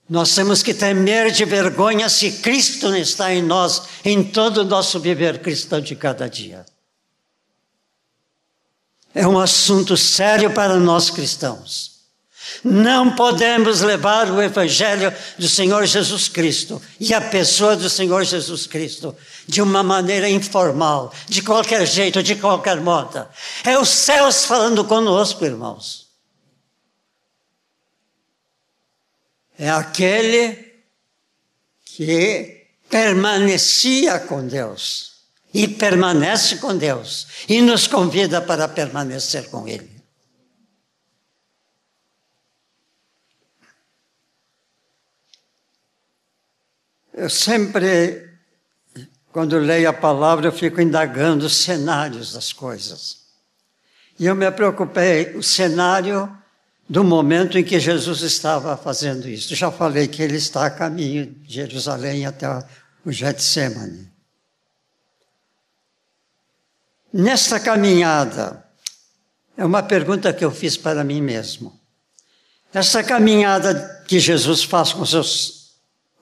nós 0.09 0.35
temos 0.35 0.63
que 0.63 0.73
temer 0.73 1.33
de 1.33 1.45
vergonha 1.45 2.09
se 2.09 2.33
Cristo 2.39 2.89
não 2.89 2.97
está 2.97 3.35
em 3.35 3.43
nós, 3.43 3.83
em 4.05 4.23
todo 4.23 4.59
o 4.59 4.65
nosso 4.65 5.01
viver 5.01 5.41
cristão 5.41 5.81
de 5.81 5.97
cada 5.97 6.29
dia. 6.29 6.65
É 9.13 9.27
um 9.27 9.39
assunto 9.39 9.97
sério 9.97 10.53
para 10.53 10.79
nós 10.79 11.11
cristãos. 11.11 11.96
Não 12.63 13.15
podemos 13.15 13.81
levar 13.81 14.31
o 14.31 14.43
Evangelho 14.43 15.13
do 15.39 15.49
Senhor 15.49 15.87
Jesus 15.87 16.29
Cristo 16.29 16.81
e 16.99 17.15
a 17.15 17.21
pessoa 17.21 17.77
do 17.77 17.89
Senhor 17.89 18.25
Jesus 18.25 18.67
Cristo 18.67 19.17
de 19.47 19.63
uma 19.63 19.83
maneira 19.83 20.29
informal, 20.29 21.13
de 21.29 21.43
qualquer 21.43 21.87
jeito, 21.87 22.23
de 22.23 22.35
qualquer 22.35 22.81
modo. 22.81 23.27
É 23.65 23.79
os 23.79 23.89
céus 23.89 24.45
falando 24.45 24.85
conosco, 24.85 25.45
irmãos. 25.45 26.07
É 29.59 29.71
aquele 29.71 30.75
que 31.85 32.67
permanecia 32.91 34.19
com 34.21 34.47
Deus 34.47 35.13
e 35.55 35.67
permanece 35.67 36.57
com 36.57 36.77
Deus 36.77 37.27
e 37.49 37.63
nos 37.63 37.87
convida 37.87 38.43
para 38.43 38.69
permanecer 38.69 39.49
com 39.49 39.67
Ele. 39.67 39.96
Eu 47.17 47.31
sempre, 47.31 48.29
quando 49.33 49.57
leio 49.59 49.89
a 49.89 49.93
palavra, 49.93 50.49
eu 50.49 50.53
fico 50.53 50.83
indagando 50.83 51.47
os 51.47 51.57
cenários 51.57 52.35
das 52.35 52.53
coisas. 52.53 53.23
E 54.19 54.27
eu 54.27 54.35
me 54.35 54.51
preocupei, 54.51 55.35
o 55.35 55.43
cenário 55.43 56.31
do 56.87 57.03
momento 57.03 57.57
em 57.57 57.65
que 57.65 57.81
Jesus 57.81 58.21
estava 58.21 58.77
fazendo 58.77 59.27
isso. 59.27 59.55
Já 59.55 59.73
falei 59.73 60.07
que 60.07 60.23
ele 60.23 60.37
está 60.37 60.67
a 60.67 60.71
caminho 60.71 61.25
de 61.27 61.55
Jerusalém 61.55 62.27
até 62.27 62.47
o 63.03 63.11
Getsemane. 63.11 64.13
Nesta 67.11 67.59
caminhada, 67.59 68.63
é 69.57 69.65
uma 69.65 69.83
pergunta 69.83 70.35
que 70.35 70.45
eu 70.45 70.51
fiz 70.51 70.77
para 70.77 71.03
mim 71.03 71.23
mesmo. 71.23 71.81
Essa 72.75 73.03
caminhada 73.03 74.05
que 74.07 74.21
Jesus 74.21 74.63
faz 74.63 74.93
com 74.93 75.07
seus 75.07 75.56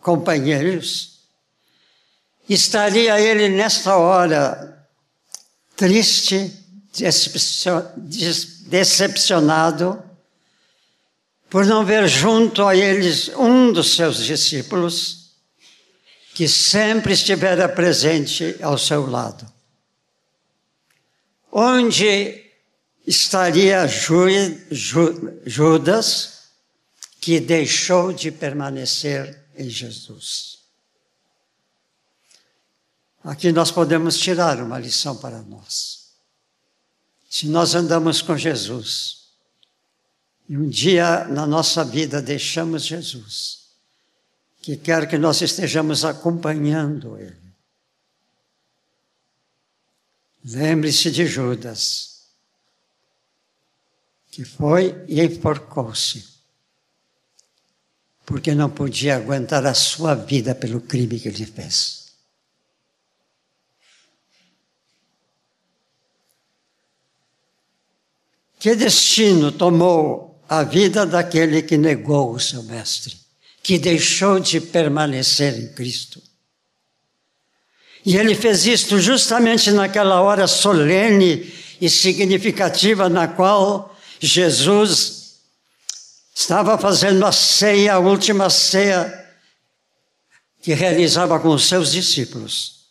companheiros, 0.05 1.25
estaria 2.47 3.19
ele 3.19 3.49
nesta 3.49 3.97
hora 3.97 4.87
triste, 5.75 6.53
decepcionado, 8.67 10.01
por 11.49 11.65
não 11.65 11.87
ver 11.87 12.07
junto 12.07 12.65
a 12.67 12.77
eles 12.77 13.29
um 13.31 13.73
dos 13.73 13.97
seus 13.97 14.23
discípulos, 14.23 15.33
que 16.35 16.47
sempre 16.47 17.15
estivera 17.15 17.67
presente 17.67 18.57
ao 18.61 18.77
seu 18.77 19.09
lado. 19.09 19.51
Onde 21.51 22.45
estaria 23.07 23.87
Judas, 25.47 26.35
que 27.21 27.41
deixou 27.41 28.13
de 28.13 28.31
permanecer 28.31 29.44
em 29.57 29.69
Jesus. 29.69 30.59
Aqui 33.23 33.51
nós 33.53 33.71
podemos 33.71 34.19
tirar 34.19 34.61
uma 34.61 34.79
lição 34.79 35.17
para 35.17 35.41
nós. 35.43 36.11
Se 37.31 37.47
nós 37.49 37.75
andamos 37.75 38.21
com 38.21 38.37
Jesus 38.37 39.29
e 40.49 40.57
um 40.57 40.69
dia 40.69 41.25
na 41.25 41.47
nossa 41.47 41.85
vida 41.85 42.21
deixamos 42.21 42.85
Jesus, 42.85 43.65
que 44.61 44.77
quer 44.77 45.09
que 45.09 45.17
nós 45.17 45.41
estejamos 45.41 46.05
acompanhando 46.05 47.19
Ele. 47.19 47.45
Lembre-se 50.45 51.11
de 51.11 51.27
Judas, 51.27 52.27
que 54.31 54.45
foi 54.45 55.03
e 55.09 55.23
enforcou-se 55.23 56.34
porque 58.25 58.55
não 58.55 58.71
podia 58.71 59.17
aguentar 59.17 59.67
a 59.67 59.75
sua 59.75 60.15
vida 60.15 60.55
pelo 60.55 60.81
crime 60.81 61.21
que 61.21 61.29
ele 61.29 61.45
fez. 61.45 62.05
Que 68.59 68.75
destino 68.75 69.53
tomou 69.53 70.43
a 70.49 70.63
vida 70.63 71.05
daquele 71.05 71.63
que 71.63 71.77
negou 71.77 72.33
o 72.33 72.41
seu 72.41 72.63
mestre, 72.63 73.15
que 73.63 73.79
deixou 73.79 74.41
de 74.41 74.59
permanecer 74.59 75.59
em 75.59 75.73
Cristo? 75.75 76.23
E 78.07 78.17
ele 78.17 78.35
fez 78.35 78.67
isto 78.67 78.99
justamente 78.99 79.71
naquela 79.71 80.23
hora 80.23 80.47
solene 80.47 81.53
e 81.81 81.91
significativa 81.91 83.09
na 83.09 83.29
qual 83.29 83.95
Jesus 84.19 85.24
Estava 86.35 86.77
fazendo 86.77 87.25
a 87.25 87.31
ceia, 87.31 87.95
a 87.95 87.99
última 88.01 88.51
ceia 88.51 89.23
que 90.61 90.75
realizava 90.75 91.39
com 91.39 91.51
os 91.51 91.69
seus 91.69 91.93
discípulos, 91.93 92.89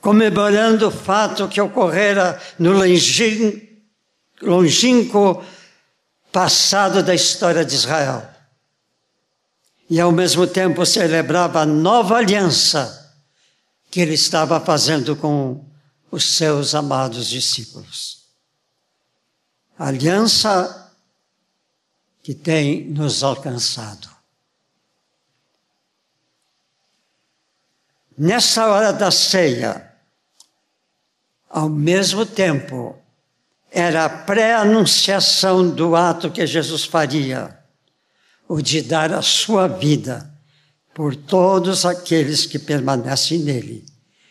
comemorando 0.00 0.88
o 0.88 0.90
fato 0.90 1.48
que 1.48 1.60
ocorrera 1.60 2.38
no 2.58 2.72
longínquo 4.42 5.42
passado 6.30 7.02
da 7.02 7.14
história 7.14 7.64
de 7.64 7.74
Israel. 7.74 8.28
E 9.88 9.98
ao 10.00 10.12
mesmo 10.12 10.46
tempo 10.46 10.84
celebrava 10.84 11.60
a 11.60 11.66
nova 11.66 12.16
aliança 12.16 13.00
que 13.90 14.00
ele 14.00 14.14
estava 14.14 14.60
fazendo 14.60 15.14
com 15.16 15.64
os 16.10 16.36
seus 16.36 16.74
amados 16.74 17.28
discípulos. 17.28 18.24
aliança 19.78 20.83
que 22.24 22.34
tem 22.34 22.86
nos 22.86 23.22
alcançado. 23.22 24.08
Nessa 28.16 28.66
hora 28.66 28.94
da 28.94 29.10
ceia, 29.10 29.92
ao 31.50 31.68
mesmo 31.68 32.24
tempo, 32.24 32.96
era 33.70 34.06
a 34.06 34.08
pré-anunciação 34.08 35.68
do 35.68 35.94
ato 35.94 36.30
que 36.30 36.46
Jesus 36.46 36.84
faria, 36.84 37.58
o 38.48 38.62
de 38.62 38.80
dar 38.80 39.12
a 39.12 39.20
sua 39.20 39.68
vida 39.68 40.32
por 40.94 41.14
todos 41.14 41.84
aqueles 41.84 42.46
que 42.46 42.58
permanecem 42.58 43.40
nele 43.40 43.84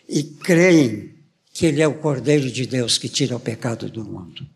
e 0.10 0.24
creem 0.24 1.14
que 1.54 1.68
ele 1.68 1.84
é 1.84 1.88
o 1.88 2.00
Cordeiro 2.00 2.50
de 2.50 2.66
Deus 2.66 2.98
que 2.98 3.08
tira 3.08 3.36
o 3.36 3.40
pecado 3.40 3.88
do 3.88 4.04
mundo. 4.04 4.48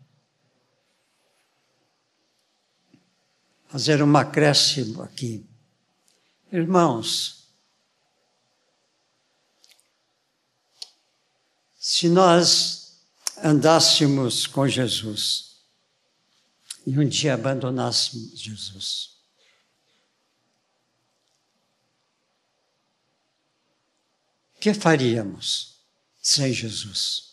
Fazer 3.68 4.02
um 4.02 4.16
acréscimo 4.16 5.02
aqui. 5.02 5.46
Irmãos, 6.50 7.46
se 11.78 12.08
nós 12.08 13.02
andássemos 13.44 14.46
com 14.46 14.66
Jesus 14.66 15.58
e 16.86 16.98
um 16.98 17.06
dia 17.06 17.34
abandonássemos 17.34 18.40
Jesus, 18.40 19.18
o 24.56 24.60
que 24.60 24.72
faríamos 24.72 25.76
sem 26.22 26.52
Jesus? 26.52 27.27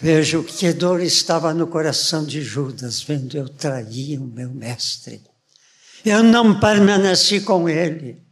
Vejo 0.00 0.44
que 0.44 0.72
dor 0.72 1.00
estava 1.00 1.52
no 1.54 1.66
coração 1.66 2.24
de 2.24 2.42
Judas, 2.42 3.02
vendo 3.02 3.36
eu 3.36 3.48
trair 3.48 4.18
o 4.18 4.24
meu 4.24 4.50
mestre. 4.50 5.22
Eu 6.04 6.22
não 6.22 6.58
permaneci 6.58 7.40
com 7.40 7.68
ele. 7.68 8.22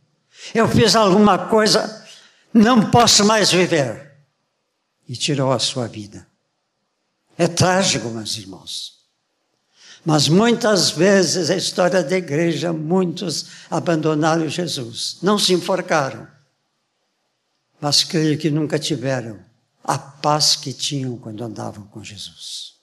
Eu 0.55 0.69
fiz 0.69 0.95
alguma 0.95 1.49
coisa, 1.49 2.07
não 2.53 2.91
posso 2.91 3.25
mais 3.25 3.51
viver. 3.51 4.11
E 5.09 5.17
tirou 5.17 5.53
a 5.53 5.59
sua 5.59 5.87
vida. 5.87 6.27
É 7.37 7.49
trágico, 7.49 8.09
meus 8.11 8.37
irmãos. 8.37 9.01
Mas 10.05 10.29
muitas 10.29 10.91
vezes 10.91 11.51
a 11.51 11.57
história 11.57 12.03
da 12.03 12.17
igreja, 12.17 12.73
muitos 12.73 13.47
abandonaram 13.71 14.49
Jesus. 14.49 15.19
Não 15.23 15.39
se 15.39 15.53
enforcaram, 15.53 16.27
mas 17.81 18.03
creio 18.03 18.39
que 18.39 18.51
nunca 18.51 18.79
tiveram 18.79 19.50
a 19.83 19.99
paz 19.99 20.57
que 20.57 20.73
tinham 20.73 21.17
quando 21.19 21.43
andavam 21.43 21.87
com 21.87 22.03
Jesus. 22.03 22.77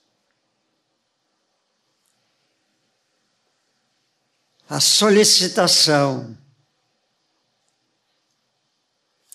A 4.70 4.80
solicitação 4.80 6.38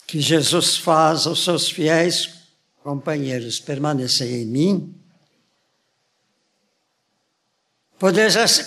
que 0.06 0.20
Jesus 0.20 0.76
faz 0.76 1.26
aos 1.26 1.42
seus 1.42 1.70
fiéis 1.70 2.34
companheiros 2.82 3.58
permanecer 3.58 4.30
em 4.30 4.44
mim 4.44 5.02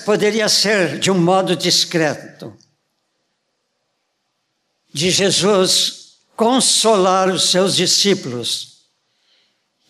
poderia 0.06 0.48
ser 0.48 0.98
de 0.98 1.12
um 1.12 1.20
modo 1.20 1.56
discreto, 1.56 2.58
de 4.94 5.12
Jesus 5.12 6.20
consolar 6.38 7.30
os 7.30 7.50
seus 7.50 7.76
discípulos, 7.76 8.75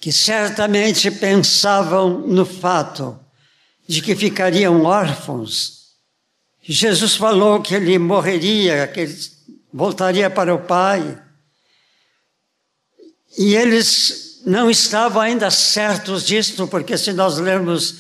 que 0.05 0.11
certamente 0.11 1.09
pensavam 1.09 2.19
no 2.27 2.45
fato 2.45 3.19
de 3.87 4.03
que 4.03 4.15
ficariam 4.15 4.83
órfãos. 4.83 5.95
Jesus 6.61 7.15
falou 7.15 7.59
que 7.59 7.73
ele 7.73 7.97
morreria, 7.97 8.85
que 8.85 8.99
ele 8.99 9.17
voltaria 9.73 10.29
para 10.29 10.53
o 10.53 10.59
Pai. 10.59 11.19
E 13.35 13.55
eles 13.55 14.41
não 14.45 14.69
estavam 14.69 15.23
ainda 15.23 15.49
certos 15.49 16.23
disto, 16.23 16.67
porque 16.67 16.99
se 16.99 17.11
nós 17.11 17.39
lermos 17.39 17.95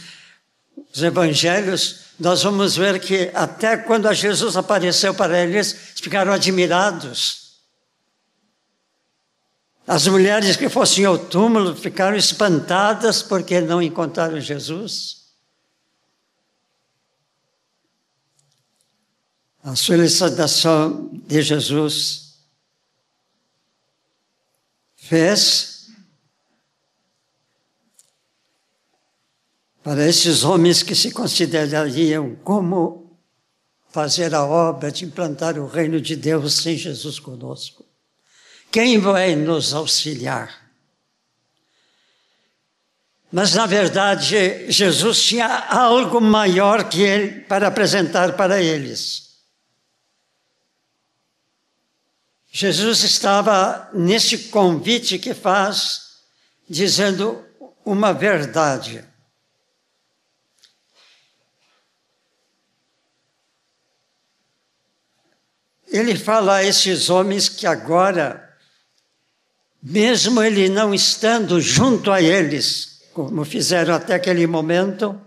os 0.93 1.01
evangelhos, 1.01 2.01
nós 2.19 2.43
vamos 2.43 2.75
ver 2.75 2.99
que 2.99 3.31
até 3.33 3.77
quando 3.77 4.13
Jesus 4.13 4.55
apareceu 4.55 5.11
para 5.15 5.41
eles, 5.41 5.73
eles 5.73 5.99
ficaram 5.99 6.31
admirados. 6.31 7.44
As 9.87 10.07
mulheres 10.07 10.55
que 10.55 10.67
fossem 10.67 11.05
ao 11.05 11.17
túmulo 11.17 11.75
ficaram 11.75 12.17
espantadas 12.17 13.21
porque 13.21 13.61
não 13.61 13.81
encontraram 13.81 14.39
Jesus. 14.39 15.25
A 19.61 19.75
solicitação 19.75 21.09
de 21.13 21.41
Jesus 21.41 22.39
fez 24.95 25.91
para 29.83 30.07
esses 30.07 30.43
homens 30.43 30.81
que 30.81 30.95
se 30.95 31.11
considerariam 31.11 32.35
como 32.37 33.19
fazer 33.89 34.33
a 34.33 34.43
obra 34.43 34.91
de 34.91 35.05
implantar 35.05 35.59
o 35.59 35.67
reino 35.67 36.01
de 36.01 36.15
Deus 36.15 36.55
sem 36.55 36.75
Jesus 36.75 37.19
conosco. 37.19 37.84
Quem 38.75 38.99
vai 38.99 39.37
nos 39.37 39.73
auxiliar? 39.73 40.69
Mas, 43.31 43.53
na 43.53 43.65
verdade, 43.65 44.69
Jesus 44.69 45.23
tinha 45.23 45.47
algo 45.47 46.19
maior 46.19 46.89
que 46.89 47.01
ele 47.01 47.39
para 47.43 47.69
apresentar 47.69 48.35
para 48.35 48.61
eles. 48.61 49.37
Jesus 52.51 53.03
estava 53.03 53.89
nesse 53.93 54.49
convite 54.49 55.19
que 55.19 55.33
faz, 55.33 56.17
dizendo 56.67 57.45
uma 57.85 58.11
verdade. 58.11 59.05
ele 65.87 66.17
fala 66.17 66.55
a 66.57 66.63
esses 66.63 67.09
homens 67.09 67.47
que 67.47 67.65
agora, 67.65 68.44
mesmo 69.87 70.41
ele 70.41 70.67
não 70.67 70.95
estando 70.95 71.61
junto 71.61 72.11
a 72.11 72.19
eles, 72.19 73.03
como 73.13 73.45
fizeram 73.45 73.93
até 73.93 74.15
aquele 74.15 74.47
momento, 74.47 75.21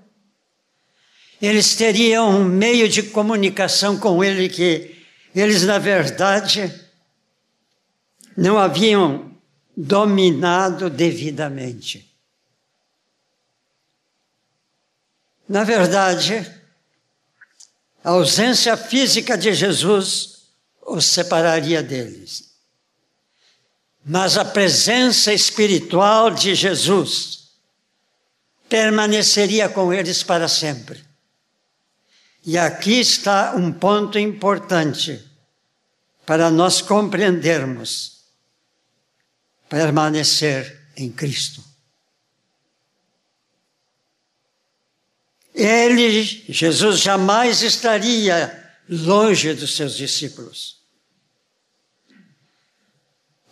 eles 1.40 1.76
teriam 1.76 2.28
um 2.28 2.44
meio 2.44 2.88
de 2.88 3.04
comunicação 3.04 3.96
com 3.96 4.22
ele 4.24 4.48
que 4.48 4.96
eles, 5.32 5.62
na 5.62 5.78
verdade, 5.78 6.74
não 8.36 8.58
haviam 8.58 9.30
dominado 9.76 10.90
devidamente. 10.90 12.12
Na 15.48 15.62
verdade, 15.62 16.44
a 18.02 18.10
ausência 18.10 18.76
física 18.76 19.38
de 19.38 19.54
Jesus 19.54 20.48
os 20.84 21.04
separaria 21.04 21.80
deles. 21.80 22.47
Mas 24.08 24.38
a 24.38 24.44
presença 24.44 25.34
espiritual 25.34 26.30
de 26.30 26.54
Jesus 26.54 27.50
permaneceria 28.66 29.68
com 29.68 29.92
eles 29.92 30.22
para 30.22 30.48
sempre. 30.48 31.04
E 32.42 32.56
aqui 32.56 33.00
está 33.00 33.54
um 33.54 33.70
ponto 33.70 34.18
importante 34.18 35.22
para 36.24 36.50
nós 36.50 36.80
compreendermos 36.80 38.22
permanecer 39.68 40.88
em 40.96 41.12
Cristo. 41.12 41.62
Ele, 45.54 46.24
Jesus, 46.48 47.00
jamais 47.00 47.60
estaria 47.60 48.72
longe 48.88 49.52
dos 49.52 49.76
seus 49.76 49.94
discípulos. 49.94 50.77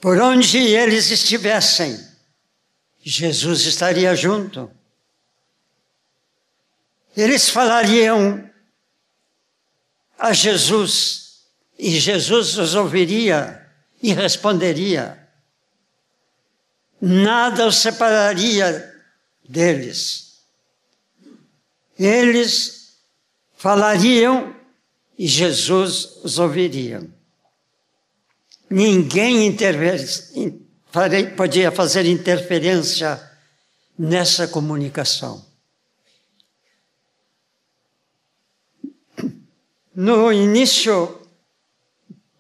Por 0.00 0.18
onde 0.20 0.58
eles 0.58 1.10
estivessem, 1.10 1.98
Jesus 3.00 3.62
estaria 3.62 4.14
junto. 4.14 4.70
Eles 7.16 7.48
falariam 7.48 8.50
a 10.18 10.32
Jesus 10.32 11.46
e 11.78 11.98
Jesus 11.98 12.58
os 12.58 12.74
ouviria 12.74 13.66
e 14.02 14.12
responderia. 14.12 15.28
Nada 17.00 17.66
os 17.66 17.76
separaria 17.76 19.02
deles. 19.48 20.42
Eles 21.98 22.98
falariam 23.56 24.54
e 25.18 25.26
Jesus 25.26 26.18
os 26.22 26.38
ouviria. 26.38 27.15
Ninguém 28.68 29.56
podia 31.36 31.70
fazer 31.70 32.04
interferência 32.06 33.20
nessa 33.98 34.48
comunicação. 34.48 35.44
No 39.94 40.32
início 40.32 41.26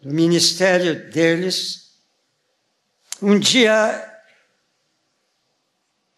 do 0.02 0.12
ministério 0.12 1.10
deles, 1.10 1.92
um 3.22 3.38
dia 3.38 4.12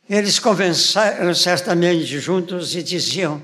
eles 0.09 0.39
conversaram 0.39 1.35
certamente 1.35 2.19
juntos 2.19 2.75
e 2.75 2.83
diziam: 2.83 3.43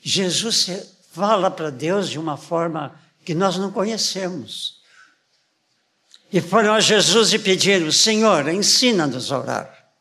Jesus 0.00 0.70
fala 1.10 1.50
para 1.50 1.70
Deus 1.70 2.08
de 2.08 2.18
uma 2.18 2.36
forma 2.36 2.98
que 3.24 3.34
nós 3.34 3.58
não 3.58 3.72
conhecemos. 3.72 4.83
E 6.34 6.40
foram 6.40 6.74
a 6.74 6.80
Jesus 6.80 7.32
e 7.32 7.38
pediram: 7.38 7.92
Senhor, 7.92 8.48
ensina-nos 8.48 9.30
a 9.30 9.38
orar. 9.38 9.92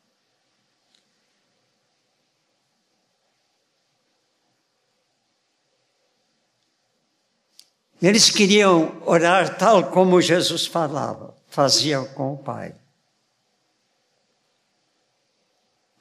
Eles 8.01 8.31
queriam 8.31 8.99
orar 9.05 9.59
tal 9.59 9.91
como 9.91 10.19
Jesus 10.19 10.65
falava, 10.65 11.37
fazia 11.49 12.03
com 12.03 12.33
o 12.33 12.37
Pai. 12.37 12.75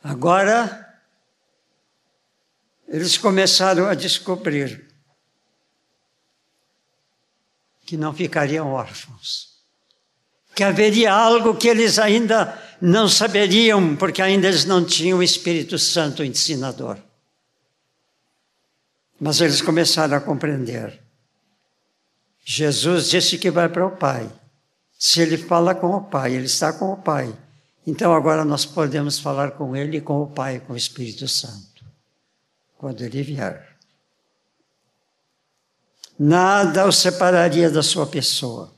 Agora, 0.03 0.99
eles 2.89 3.19
começaram 3.19 3.85
a 3.85 3.95
descobrir 3.95 4.89
que 7.85 7.99
não 7.99 8.15
ficariam 8.15 8.73
órfãos 8.73 9.52
que 10.55 10.63
haveria 10.63 11.13
algo 11.13 11.57
que 11.57 11.69
eles 11.69 11.99
ainda 11.99 12.59
não 12.81 13.09
saberiam, 13.09 13.97
porque 13.97 14.21
ainda 14.21 14.49
eles 14.49 14.65
não 14.65 14.85
tinham 14.85 15.19
o 15.19 15.23
Espírito 15.23 15.79
Santo 15.79 16.25
ensinador. 16.25 16.99
Mas 19.21 19.41
eles 19.41 19.63
começaram 19.63 20.17
a 20.17 20.21
compreender. 20.21 21.01
Jesus 22.45 23.09
disse 23.09 23.39
que 23.39 23.51
vai 23.51 23.69
para 23.69 23.87
o 23.87 23.97
Pai. 23.97 24.29
Se 24.99 25.21
ele 25.21 25.39
fala 25.39 25.75
com 25.75 25.95
o 25.95 26.01
Pai, 26.03 26.35
ele 26.35 26.47
está 26.47 26.73
com 26.73 26.93
o 26.93 26.97
Pai. 26.97 27.33
Então 27.87 28.13
agora 28.13 28.45
nós 28.45 28.65
podemos 28.65 29.19
falar 29.19 29.53
com 29.53 29.77
ele, 29.77 30.01
com 30.01 30.23
o 30.23 30.27
Pai, 30.27 30.61
com 30.61 30.73
o 30.73 30.77
Espírito 30.77 31.27
Santo, 31.29 31.85
quando 32.77 33.03
ele 33.03 33.23
vier. 33.23 33.77
Nada 36.19 36.87
o 36.87 36.93
separaria 36.93 37.71
da 37.71 37.83
sua 37.83 38.07
pessoa. 38.07 38.73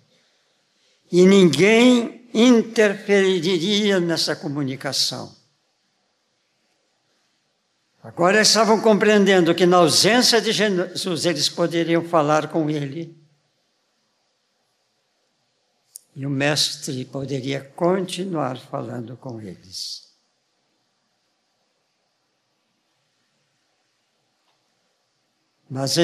E 1.10 1.24
ninguém 1.24 2.28
interferiria 2.32 4.00
nessa 4.00 4.34
comunicação. 4.34 5.34
Agora 8.02 8.36
eles 8.36 8.48
estavam 8.48 8.80
compreendendo 8.80 9.54
que 9.54 9.64
na 9.64 9.78
ausência 9.78 10.40
de 10.40 10.52
Jesus 10.52 11.24
eles 11.24 11.48
poderiam 11.48 12.04
falar 12.04 12.48
com 12.48 12.68
ele. 12.68 13.16
E 16.14 16.26
o 16.26 16.30
mestre 16.30 17.04
poderia 17.06 17.60
continuar 17.74 18.58
falando 18.58 19.16
com 19.16 19.40
eles. 19.40 20.04
Mas, 25.68 25.96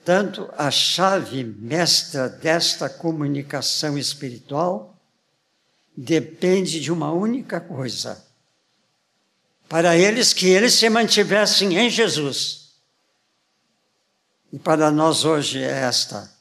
entretanto, 0.00 0.50
a 0.56 0.70
chave 0.70 1.44
mestra 1.44 2.28
desta 2.28 2.88
comunicação 2.88 3.98
espiritual 3.98 4.98
depende 5.96 6.80
de 6.80 6.90
uma 6.90 7.12
única 7.12 7.60
coisa 7.60 8.24
para 9.68 9.96
eles 9.96 10.32
que 10.32 10.48
eles 10.48 10.72
se 10.72 10.88
mantivessem 10.88 11.76
em 11.76 11.90
Jesus. 11.90 12.70
E 14.52 14.58
para 14.58 14.90
nós 14.90 15.24
hoje 15.24 15.62
é 15.62 15.82
esta. 15.82 16.32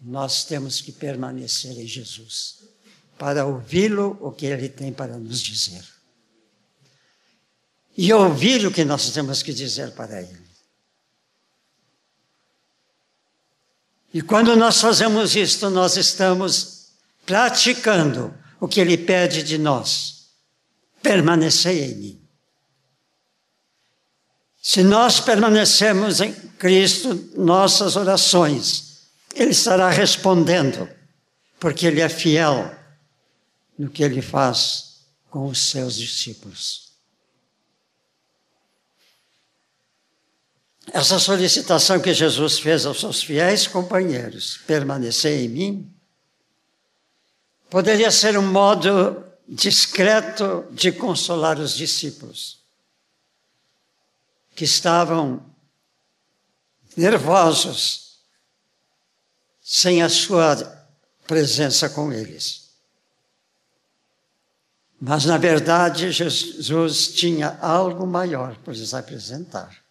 Nós 0.00 0.44
temos 0.44 0.80
que 0.80 0.92
permanecer 0.92 1.72
em 1.72 1.86
Jesus 1.86 2.58
para 3.18 3.44
ouvi-lo 3.44 4.16
o 4.20 4.30
que 4.30 4.46
ele 4.46 4.68
tem 4.68 4.92
para 4.92 5.18
nos 5.18 5.42
dizer. 5.42 5.84
E 7.96 8.12
ouvir 8.12 8.64
o 8.64 8.72
que 8.72 8.84
nós 8.84 9.10
temos 9.10 9.42
que 9.42 9.52
dizer 9.52 9.90
para 9.90 10.22
ele. 10.22 10.47
E 14.12 14.22
quando 14.22 14.56
nós 14.56 14.80
fazemos 14.80 15.36
isto, 15.36 15.68
nós 15.70 15.96
estamos 15.96 16.88
praticando 17.26 18.34
o 18.60 18.66
que 18.66 18.80
ele 18.80 18.96
pede 18.96 19.42
de 19.42 19.58
nós. 19.58 20.28
Permanecer 21.02 21.90
em 21.90 21.94
mim. 21.94 22.28
Se 24.60 24.82
nós 24.82 25.20
permanecemos 25.20 26.20
em 26.20 26.32
Cristo, 26.32 27.30
nossas 27.36 27.96
orações, 27.96 29.08
Ele 29.34 29.50
estará 29.50 29.88
respondendo, 29.88 30.88
porque 31.60 31.86
Ele 31.86 32.00
é 32.00 32.08
fiel 32.08 32.70
no 33.78 33.88
que 33.88 34.02
Ele 34.02 34.20
faz 34.20 35.04
com 35.30 35.46
os 35.46 35.70
seus 35.70 35.96
discípulos. 35.96 36.87
Essa 40.92 41.18
solicitação 41.18 42.00
que 42.00 42.14
Jesus 42.14 42.58
fez 42.58 42.86
aos 42.86 43.00
seus 43.00 43.22
fiéis 43.22 43.66
companheiros, 43.66 44.58
permanecer 44.66 45.44
em 45.44 45.48
mim, 45.48 45.94
poderia 47.68 48.10
ser 48.10 48.38
um 48.38 48.46
modo 48.46 49.24
discreto 49.46 50.66
de 50.70 50.92
consolar 50.92 51.58
os 51.58 51.74
discípulos 51.74 52.58
que 54.54 54.64
estavam 54.64 55.44
nervosos 56.96 58.18
sem 59.62 60.02
a 60.02 60.08
sua 60.08 60.56
presença 61.26 61.88
com 61.88 62.12
eles. 62.12 62.68
Mas, 65.00 65.24
na 65.26 65.38
verdade, 65.38 66.10
Jesus 66.10 67.08
tinha 67.08 67.56
algo 67.60 68.06
maior 68.06 68.56
para 68.56 68.72
lhes 68.72 68.94
apresentar. 68.94 69.87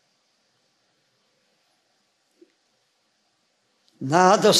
Nada 3.99 4.51
o 4.51 4.53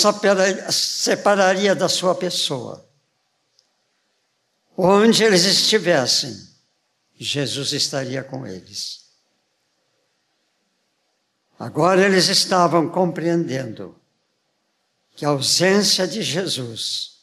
separaria 0.71 1.75
da 1.75 1.87
sua 1.87 2.15
pessoa. 2.15 2.87
Onde 4.75 5.23
eles 5.23 5.45
estivessem, 5.45 6.35
Jesus 7.17 7.73
estaria 7.73 8.23
com 8.23 8.45
eles. 8.45 9.07
Agora 11.57 12.05
eles 12.05 12.27
estavam 12.27 12.87
compreendendo 12.89 13.99
que 15.15 15.25
a 15.25 15.29
ausência 15.29 16.07
de 16.07 16.21
Jesus 16.21 17.17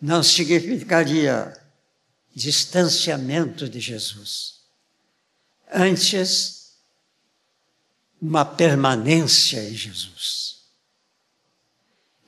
não 0.00 0.22
significaria 0.22 1.60
distanciamento 2.34 3.68
de 3.68 3.80
Jesus. 3.80 4.60
Antes, 5.72 6.61
uma 8.22 8.44
permanência 8.44 9.60
em 9.68 9.74
Jesus. 9.74 10.62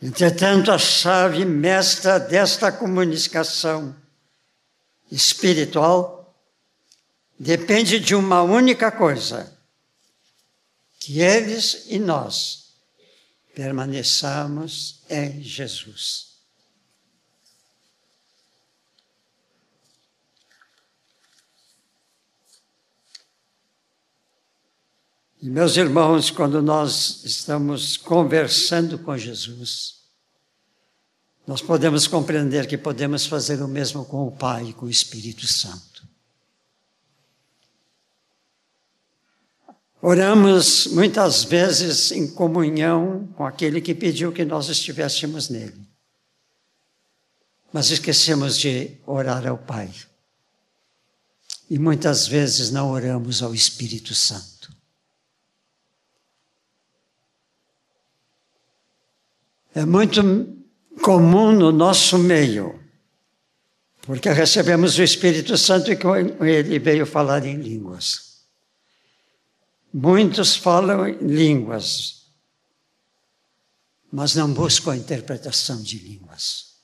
Entretanto, 0.03 0.73
a 0.73 0.77
chave 0.77 1.45
mestra 1.45 2.19
desta 2.19 2.73
comunicação 2.73 3.95
espiritual 5.09 6.37
depende 7.39 8.01
de 8.01 8.13
uma 8.13 8.43
única 8.43 8.91
coisa: 8.91 9.57
que 10.99 11.21
eles 11.21 11.85
e 11.87 12.01
nós 12.01 12.75
permaneçamos 13.55 15.01
em 15.09 15.41
Jesus. 15.41 16.34
E 25.45 25.51
meus 25.51 25.77
irmãos, 25.77 26.31
quando 26.31 26.63
nós 26.63 27.23
estamos 27.23 27.99
conversando 27.99 28.99
com 28.99 29.15
Jesus, 29.15 29.97
nós 31.47 31.61
podemos 31.61 32.07
compreender 32.07 32.67
que 32.67 32.79
podemos 32.79 33.27
fazer 33.27 33.61
o 33.61 33.69
mesmo 33.69 34.07
com 34.07 34.27
o 34.27 34.33
Pai 34.33 34.69
e 34.71 34.73
com 34.73 34.87
o 34.87 34.91
Espírito 34.91 35.47
Santo. 35.47 36.09
Oramos 40.01 40.87
muitas 40.87 41.45
vezes 41.45 42.11
em 42.11 42.27
comunhão 42.27 43.29
com 43.37 43.45
aquele 43.45 43.83
que 43.83 43.95
pediu 43.95 44.33
que 44.33 44.47
nós 44.47 44.71
estivéssemos 44.71 45.51
nele. 45.51 45.87
Mas 47.71 47.91
esquecemos 47.91 48.59
de 48.59 48.93
orar 49.07 49.47
ao 49.47 49.59
Pai. 49.59 49.93
E 51.69 51.79
muitas 51.79 52.27
vezes 52.27 52.71
não 52.71 52.91
oramos 52.91 53.43
ao 53.43 53.55
Espírito 53.55 54.15
Santo. 54.15 54.54
É 59.75 59.85
muito 59.85 60.23
comum 61.03 61.51
no 61.51 61.73
nosso 61.73 62.17
meio, 62.17 62.81
porque 64.03 64.31
recebemos 64.31 64.97
o 64.99 65.03
Espírito 65.03 65.59
Santo 65.59 65.91
e 65.91 65.97
com 65.97 66.15
ele 66.15 66.79
veio 66.79 67.05
falar 67.05 67.45
em 67.45 67.57
línguas. 67.57 68.45
Muitos 69.93 70.55
falam 70.55 71.09
línguas, 71.21 72.27
mas 74.13 74.37
não 74.37 74.53
buscam 74.53 74.93
a 74.93 74.97
interpretação 74.97 75.83
de 75.83 75.99
línguas. 75.99 76.75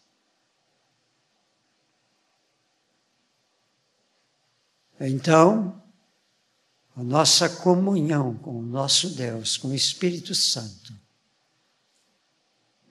Então, 5.00 5.80
a 6.96 7.02
nossa 7.04 7.48
comunhão 7.48 8.34
com 8.34 8.58
o 8.58 8.62
nosso 8.62 9.10
Deus, 9.10 9.56
com 9.56 9.68
o 9.68 9.74
Espírito 9.74 10.34
Santo, 10.34 10.92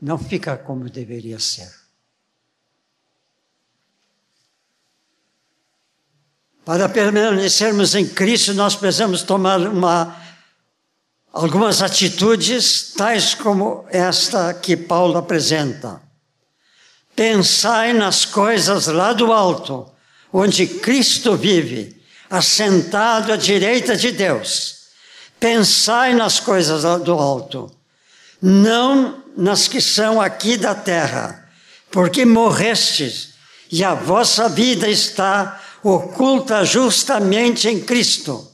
não 0.01 0.17
fica 0.17 0.57
como 0.57 0.89
deveria 0.89 1.39
ser. 1.39 1.69
Para 6.63 6.87
permanecermos 6.87 7.95
em 7.95 8.07
Cristo, 8.07 8.53
nós 8.53 8.75
precisamos 8.75 9.23
tomar 9.23 9.59
uma, 9.59 10.15
algumas 11.33 11.81
atitudes, 11.81 12.93
tais 12.95 13.33
como 13.33 13.85
esta 13.89 14.53
que 14.53 14.77
Paulo 14.77 15.17
apresenta. 15.17 16.01
Pensai 17.15 17.91
nas 17.91 18.23
coisas 18.23 18.85
lá 18.85 19.13
do 19.13 19.33
alto, 19.33 19.91
onde 20.31 20.67
Cristo 20.67 21.35
vive, 21.35 21.99
assentado 22.29 23.33
à 23.33 23.35
direita 23.35 23.95
de 23.97 24.11
Deus. 24.11 24.79
Pensai 25.39 26.13
nas 26.13 26.39
coisas 26.39 26.83
lá 26.83 26.97
do 26.97 27.13
alto, 27.13 27.75
não 28.41 29.23
nas 29.39 29.69
que 29.69 29.79
são 29.79 30.19
aqui 30.19 30.57
da 30.57 30.75
terra, 30.75 31.49
porque 31.89 32.25
morrestes 32.25 33.35
e 33.71 33.83
a 33.85 33.93
vossa 33.95 34.49
vida 34.49 34.89
está 34.89 35.63
oculta 35.81 36.65
justamente 36.65 37.69
em 37.69 37.83
Cristo 37.83 38.51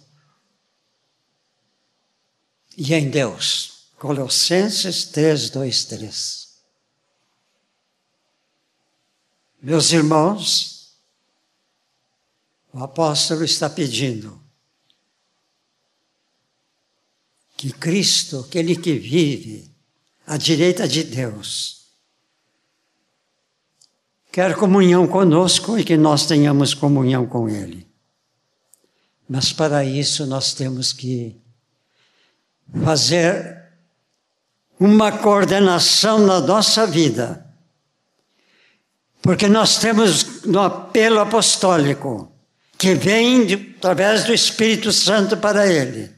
e 2.78 2.94
em 2.94 3.10
Deus. 3.10 3.90
Colossenses 3.98 5.06
3, 5.06 5.50
2, 5.50 5.86
3. 5.86 6.46
Meus 9.60 9.92
irmãos, 9.92 10.96
o 12.72 12.84
apóstolo 12.84 13.44
está 13.44 13.68
pedindo 13.68 14.40
que 17.58 17.72
Cristo, 17.72 18.42
aquele 18.42 18.76
que 18.76 18.94
vive 18.94 19.75
à 20.26 20.38
direita 20.38 20.88
de 20.88 21.04
Deus, 21.04 21.88
quer 24.32 24.56
comunhão 24.56 25.08
conosco 25.08 25.78
e 25.78 25.84
que 25.84 25.96
nós 25.96 26.26
tenhamos 26.26 26.74
comunhão 26.74 27.26
com 27.26 27.48
Ele. 27.48 27.88
Mas 29.28 29.52
para 29.52 29.84
isso 29.84 30.26
nós 30.26 30.54
temos 30.54 30.94
que 30.94 31.36
fazer 32.84 33.64
uma 34.80 35.12
coordenação 35.12 36.20
na 36.20 36.40
nossa 36.40 36.86
vida. 36.86 37.46
Porque 39.22 39.48
nós 39.48 39.78
temos 39.78 40.44
no 40.44 40.60
apelo 40.60 41.20
apostólico, 41.20 42.32
que 42.78 42.94
vem 42.94 43.46
de, 43.46 43.76
através 43.78 44.24
do 44.24 44.34
Espírito 44.34 44.92
Santo 44.92 45.38
para 45.38 45.66
ele, 45.66 46.12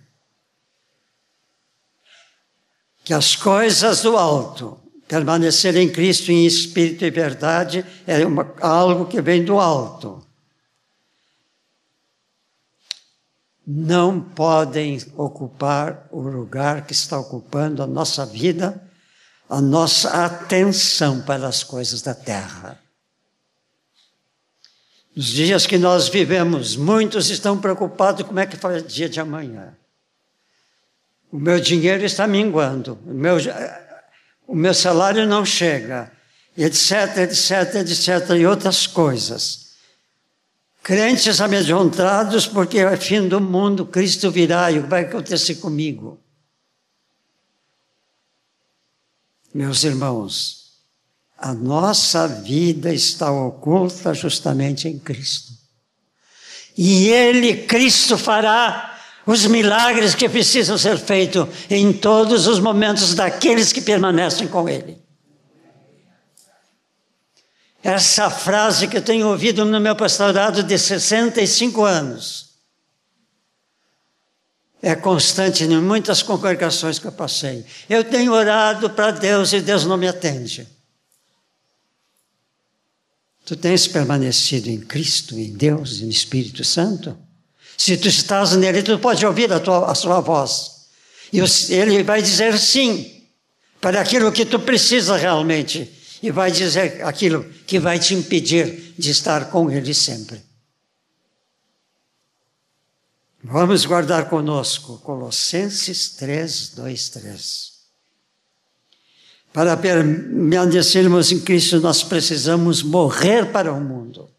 que 3.08 3.14
as 3.14 3.38
coisas 3.38 4.02
do 4.02 4.18
alto, 4.18 4.78
permanecer 5.08 5.78
em 5.78 5.90
Cristo 5.90 6.30
em 6.30 6.46
espírito 6.46 7.06
e 7.06 7.10
verdade, 7.10 7.86
é 8.06 8.26
uma, 8.26 8.54
algo 8.60 9.06
que 9.06 9.22
vem 9.22 9.46
do 9.46 9.58
alto. 9.58 10.22
não 13.70 14.22
podem 14.22 14.98
ocupar 15.18 16.08
o 16.10 16.22
lugar 16.22 16.86
que 16.86 16.92
está 16.94 17.18
ocupando 17.18 17.82
a 17.82 17.88
nossa 17.88 18.26
vida, 18.26 18.82
a 19.50 19.60
nossa 19.60 20.26
atenção 20.26 21.22
para 21.22 21.48
as 21.48 21.64
coisas 21.64 22.02
da 22.02 22.14
terra. 22.14 22.78
Nos 25.14 25.28
dias 25.28 25.66
que 25.66 25.78
nós 25.78 26.08
vivemos, 26.10 26.76
muitos 26.76 27.30
estão 27.30 27.60
preocupados 27.60 28.26
como 28.26 28.40
é 28.40 28.46
que 28.46 28.56
o 28.56 28.82
dia 28.82 29.10
de 29.10 29.20
amanhã. 29.20 29.76
O 31.32 31.38
meu 31.38 31.60
dinheiro 31.60 32.06
está 32.06 32.26
minguando, 32.26 32.98
o 33.06 33.14
meu, 33.14 33.38
o 34.48 34.56
meu 34.56 34.74
salário 34.74 35.28
não 35.28 35.46
chega, 35.46 36.12
etc, 36.58 37.18
etc, 37.18 37.76
etc, 37.76 38.30
e 38.38 38.46
outras 38.46 38.88
coisas. 38.88 39.68
Crentes 40.82 41.42
amedrontados 41.42 42.48
porque 42.48 42.80
é 42.80 42.96
fim 42.96 43.28
do 43.28 43.42
mundo, 43.42 43.86
Cristo 43.86 44.32
virá 44.32 44.72
e 44.72 44.80
o 44.80 44.84
que 44.84 44.90
vai 44.90 45.02
acontecer 45.02 45.56
comigo? 45.56 46.18
Meus 49.54 49.84
irmãos, 49.84 50.68
a 51.38 51.54
nossa 51.54 52.28
vida 52.28 52.94
está 52.94 53.32
oculta 53.32 54.14
justamente 54.14 54.88
em 54.88 54.98
Cristo. 54.98 55.52
E 56.78 57.10
Ele, 57.10 57.66
Cristo, 57.66 58.18
fará 58.18 58.97
os 59.28 59.46
milagres 59.46 60.16
que 60.16 60.30
precisam 60.30 60.78
ser 60.78 60.98
feitos 60.98 61.48
em 61.70 61.92
todos 61.92 62.48
os 62.48 62.60
momentos 62.60 63.14
daqueles 63.14 63.74
que 63.74 63.82
permanecem 63.82 64.48
com 64.48 64.70
Ele. 64.70 64.98
Essa 67.84 68.30
frase 68.30 68.88
que 68.88 68.98
eu 68.98 69.02
tenho 69.02 69.28
ouvido 69.28 69.66
no 69.66 69.80
meu 69.82 69.96
pastorado 69.96 70.64
de 70.64 70.78
65 70.78 71.84
anos 71.84 72.48
é 74.82 74.96
constante 74.96 75.66
em 75.66 75.82
muitas 75.82 76.24
congregações 76.24 76.98
que 76.98 77.08
eu 77.08 77.12
passei. 77.12 77.66
Eu 77.90 78.04
tenho 78.04 78.32
orado 78.32 78.90
para 78.92 79.12
Deus 79.12 79.52
e 79.52 79.60
Deus 79.60 79.86
não 79.86 79.98
me 79.98 80.08
atende. 80.08 80.68
Tu 83.44 83.56
tens 83.56 83.88
permanecido 83.88 84.70
em 84.70 84.80
Cristo, 84.80 85.38
em 85.38 85.52
Deus 85.54 86.00
e 86.00 86.04
no 86.04 86.12
Espírito 86.12 86.64
Santo? 86.64 87.18
Se 87.78 87.96
tu 87.96 88.08
estás 88.08 88.54
nele, 88.56 88.82
tu 88.82 88.98
pode 88.98 89.24
ouvir 89.26 89.54
a, 89.54 89.60
tua, 89.60 89.92
a 89.92 89.96
sua 89.96 90.20
voz. 90.20 90.88
E 91.32 91.40
ele 91.74 92.04
vai 92.04 92.22
dizer 92.22 92.58
sim 92.58 93.24
para 93.80 94.02
aquilo 94.02 94.32
que 94.32 94.46
tu 94.46 94.60
precisa 94.60 95.16
realmente 95.16 95.94
e 96.22 96.32
vai 96.32 96.52
dizer 96.52 97.04
aquilo 97.06 97.44
que 97.66 97.80
vai 97.80 98.00
te 98.00 98.14
impedir 98.14 98.94
de 98.98 99.12
estar 99.12 99.50
com 99.50 99.70
Ele 99.70 99.94
sempre. 99.94 100.42
Vamos 103.44 103.86
guardar 103.86 104.28
conosco 104.30 104.98
Colossenses 105.00 106.10
3, 106.16 106.70
2, 106.70 107.10
3. 107.10 107.78
Para 109.54 109.78
permanecermos 109.78 111.32
em 111.32 111.40
Cristo, 111.40 111.80
nós 111.80 112.04
precisamos 112.04 112.84
morrer 112.84 113.52
para 113.52 113.72
o 113.72 113.80
mundo. 113.80 114.30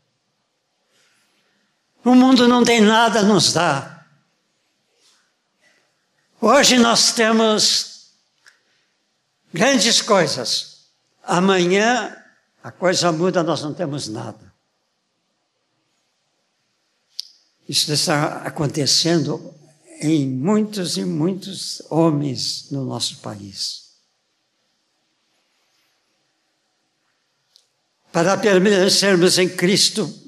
O 2.04 2.14
mundo 2.14 2.48
não 2.48 2.64
tem 2.64 2.80
nada 2.80 3.20
a 3.20 3.24
nos 3.24 3.52
dar. 3.52 4.08
Hoje 6.40 6.78
nós 6.78 7.12
temos 7.12 8.12
grandes 9.52 10.00
coisas. 10.00 10.86
Amanhã 11.22 12.16
a 12.62 12.70
coisa 12.70 13.10
muda, 13.10 13.42
nós 13.42 13.62
não 13.62 13.74
temos 13.74 14.08
nada. 14.08 14.52
Isso 17.68 17.92
está 17.92 18.38
acontecendo 18.42 19.54
em 20.00 20.28
muitos 20.28 20.96
e 20.96 21.04
muitos 21.04 21.82
homens 21.90 22.70
no 22.70 22.84
nosso 22.84 23.18
país. 23.18 23.88
Para 28.10 28.36
permanecermos 28.38 29.38
em 29.38 29.48
Cristo, 29.48 30.27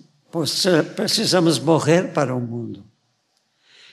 precisamos 0.95 1.59
morrer 1.59 2.13
para 2.13 2.35
o 2.35 2.41
mundo. 2.41 2.85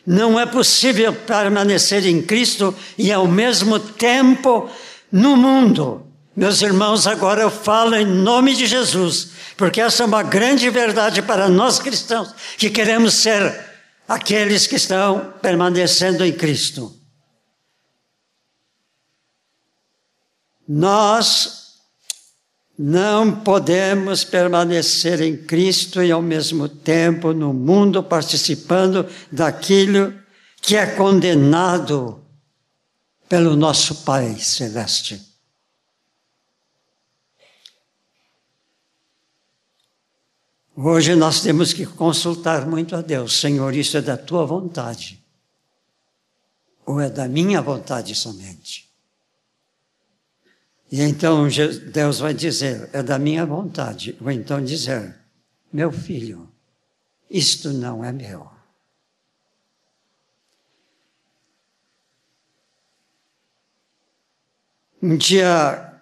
Não 0.05 0.39
é 0.39 0.45
possível 0.45 1.13
permanecer 1.13 2.05
em 2.05 2.21
Cristo 2.21 2.73
e 2.97 3.11
ao 3.11 3.27
mesmo 3.27 3.79
tempo 3.79 4.69
no 5.11 5.35
mundo. 5.35 6.05
Meus 6.35 6.61
irmãos, 6.61 7.07
agora 7.07 7.41
eu 7.41 7.49
falo 7.49 7.95
em 7.95 8.05
nome 8.05 8.55
de 8.55 8.67
Jesus, 8.67 9.31
porque 9.57 9.81
essa 9.81 10.03
é 10.03 10.05
uma 10.05 10.23
grande 10.23 10.69
verdade 10.69 11.21
para 11.21 11.49
nós 11.49 11.79
cristãos, 11.79 12.33
que 12.57 12.69
queremos 12.69 13.15
ser 13.15 13.65
aqueles 14.07 14.67
que 14.67 14.75
estão 14.75 15.33
permanecendo 15.41 16.23
em 16.23 16.31
Cristo. 16.31 16.95
Nós 20.67 21.66
não 22.77 23.39
podemos 23.39 24.23
permanecer 24.23 25.19
em 25.21 25.35
Cristo 25.35 26.03
e 26.03 26.11
ao 26.11 26.21
mesmo 26.21 26.69
tempo 26.69 27.33
no 27.33 27.51
mundo 27.51 28.03
participando 28.03 29.07
daquilo 29.31 30.13
que 30.61 30.75
é 30.75 30.85
condenado 30.85 32.23
pelo 33.27 33.55
nosso 33.55 34.03
Pai 34.03 34.37
Celeste. 34.37 35.25
Hoje 40.75 41.15
nós 41.15 41.41
temos 41.41 41.73
que 41.73 41.87
consultar 41.87 42.67
muito 42.67 42.95
a 42.95 43.01
Deus. 43.01 43.39
Senhor, 43.39 43.75
isso 43.75 43.97
é 43.97 44.01
da 44.01 44.15
tua 44.15 44.45
vontade? 44.45 45.25
Ou 46.85 47.01
é 47.01 47.09
da 47.09 47.27
minha 47.27 47.59
vontade 47.59 48.13
somente? 48.13 48.86
E 50.91 51.01
então 51.01 51.47
Deus 51.91 52.19
vai 52.19 52.33
dizer: 52.33 52.89
é 52.93 53.03
da 53.03 53.19
minha 53.19 53.45
vontade. 53.45 54.17
Ou 54.21 54.31
então 54.31 54.63
dizer: 54.63 55.15
meu 55.71 55.91
filho, 55.91 56.49
isto 57.29 57.73
não 57.73 58.03
é 58.03 58.11
meu. 58.11 58.49
Um 65.01 65.15
dia, 65.15 66.01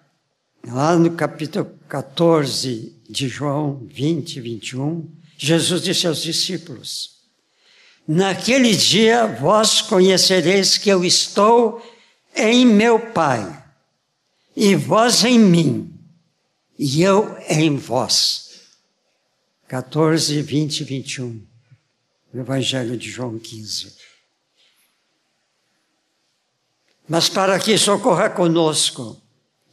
lá 0.66 0.96
no 0.96 1.14
capítulo 1.14 1.78
14 1.88 3.02
de 3.08 3.28
João 3.28 3.86
20, 3.90 4.40
21, 4.40 5.10
Jesus 5.36 5.82
disse 5.82 6.06
aos 6.06 6.22
discípulos: 6.22 7.16
Naquele 8.06 8.74
dia 8.74 9.26
vós 9.26 9.82
conhecereis 9.82 10.78
que 10.78 10.88
eu 10.88 11.04
estou 11.04 11.84
em 12.34 12.64
meu 12.64 12.98
Pai, 12.98 13.65
e 14.56 14.74
vós 14.74 15.22
em 15.22 15.38
mim, 15.38 15.94
e 16.78 17.02
eu 17.02 17.36
em 17.48 17.76
vós. 17.76 18.46
14, 19.68 20.40
20 20.40 20.80
e 20.80 20.84
21, 20.84 21.46
no 22.32 22.40
Evangelho 22.40 22.96
de 22.96 23.10
João 23.10 23.38
15. 23.38 23.94
Mas 27.06 27.28
para 27.28 27.58
que 27.58 27.72
isso 27.72 27.92
ocorra 27.92 28.30
conosco, 28.30 29.20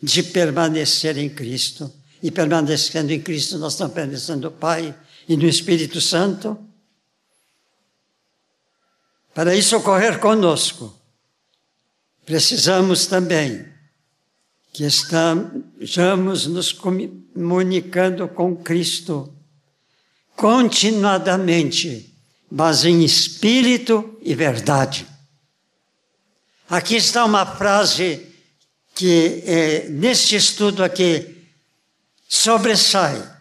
de 0.02 0.22
permanecer 0.22 1.18
em 1.18 1.30
Cristo, 1.30 1.92
e 2.22 2.32
permanecendo 2.32 3.12
em 3.12 3.22
Cristo, 3.22 3.58
nós 3.58 3.74
estamos 3.74 3.94
permanecendo 3.94 4.50
no 4.50 4.52
Pai 4.52 4.98
e 5.28 5.36
no 5.36 5.46
Espírito 5.46 6.00
Santo. 6.00 6.58
Para 9.34 9.56
isso 9.56 9.76
ocorrer 9.76 10.20
conosco, 10.20 10.98
precisamos 12.26 13.08
também 13.08 13.73
que 14.74 14.84
estejamos 14.86 16.48
nos 16.48 16.72
comunicando 16.72 18.28
com 18.28 18.56
Cristo 18.56 19.32
continuadamente, 20.36 22.12
mas 22.50 22.84
em 22.84 23.04
espírito 23.04 24.18
e 24.24 24.34
verdade. 24.34 25.06
Aqui 26.68 26.96
está 26.96 27.24
uma 27.24 27.46
frase 27.46 28.28
que 28.96 29.44
é, 29.46 29.90
neste 29.90 30.36
estudo 30.36 30.84
aqui 30.84 31.48
sobressai, 32.28 33.32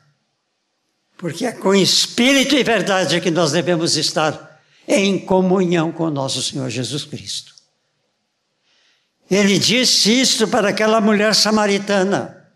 porque 1.17 1.47
é 1.47 1.53
com 1.53 1.75
espírito 1.75 2.55
e 2.55 2.63
verdade 2.63 3.23
que 3.23 3.31
nós 3.31 3.53
devemos 3.53 3.97
estar 3.97 4.61
em 4.87 5.19
comunhão 5.19 5.91
com 5.91 6.11
nosso 6.11 6.43
Senhor 6.43 6.69
Jesus 6.69 7.05
Cristo. 7.05 7.62
Ele 9.33 9.59
disse 9.59 10.21
isto 10.21 10.47
para 10.47 10.69
aquela 10.69 11.01
mulher 11.01 11.35
samaritana. 11.35 12.53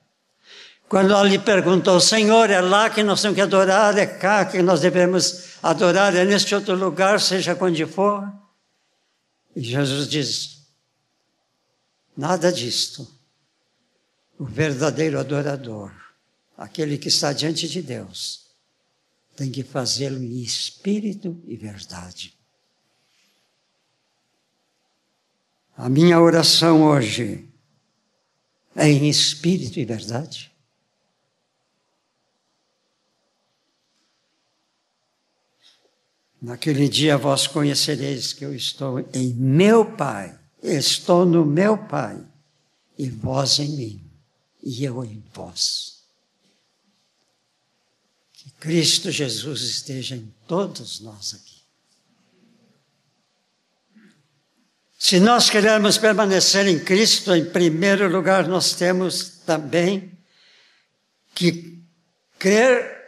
Quando 0.86 1.10
ela 1.10 1.22
lhe 1.22 1.38
perguntou, 1.38 1.98
Senhor, 1.98 2.50
é 2.50 2.60
lá 2.60 2.90
que 2.90 3.02
nós 3.02 3.22
temos 3.22 3.34
que 3.34 3.40
adorar, 3.40 3.96
é 3.96 4.04
cá 4.04 4.44
que 4.44 4.60
nós 4.60 4.82
devemos 4.82 5.56
adorar, 5.62 6.14
é 6.14 6.22
neste 6.22 6.54
outro 6.54 6.74
lugar, 6.74 7.18
seja 7.18 7.56
onde 7.58 7.86
for? 7.86 8.30
E 9.56 9.62
Jesus 9.62 10.06
diz: 10.06 10.66
Nada 12.14 12.52
disto. 12.52 13.10
O 14.38 14.44
verdadeiro 14.44 15.18
adorador, 15.18 15.90
aquele 16.58 16.98
que 16.98 17.08
está 17.08 17.32
diante 17.32 17.66
de 17.66 17.80
Deus, 17.80 18.48
tem 19.34 19.50
que 19.50 19.62
fazê-lo 19.62 20.22
em 20.22 20.42
espírito 20.42 21.42
e 21.46 21.56
verdade. 21.56 22.35
A 25.76 25.90
minha 25.90 26.18
oração 26.18 26.84
hoje 26.84 27.46
é 28.74 28.88
em 28.88 29.10
espírito 29.10 29.78
e 29.78 29.84
verdade. 29.84 30.50
Naquele 36.40 36.88
dia 36.88 37.18
vós 37.18 37.46
conhecereis 37.46 38.32
que 38.32 38.44
eu 38.44 38.54
estou 38.54 39.00
em 39.12 39.34
meu 39.34 39.96
Pai, 39.96 40.38
estou 40.62 41.26
no 41.26 41.44
meu 41.44 41.76
Pai, 41.76 42.24
e 42.96 43.10
vós 43.10 43.58
em 43.58 43.68
mim, 43.68 44.10
e 44.62 44.82
eu 44.82 45.04
em 45.04 45.22
vós. 45.34 46.04
Que 48.32 48.50
Cristo 48.52 49.10
Jesus 49.10 49.62
esteja 49.62 50.16
em 50.16 50.32
todos 50.46 51.00
nós 51.00 51.34
aqui. 51.34 51.55
Se 55.08 55.20
nós 55.20 55.48
queremos 55.48 55.98
permanecer 55.98 56.66
em 56.66 56.80
Cristo, 56.80 57.32
em 57.32 57.44
primeiro 57.44 58.08
lugar, 58.08 58.48
nós 58.48 58.72
temos 58.72 59.38
também 59.46 60.10
que 61.32 61.80
crer 62.40 63.06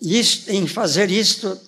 isto, 0.00 0.48
em 0.52 0.68
fazer 0.68 1.10
isto, 1.10 1.60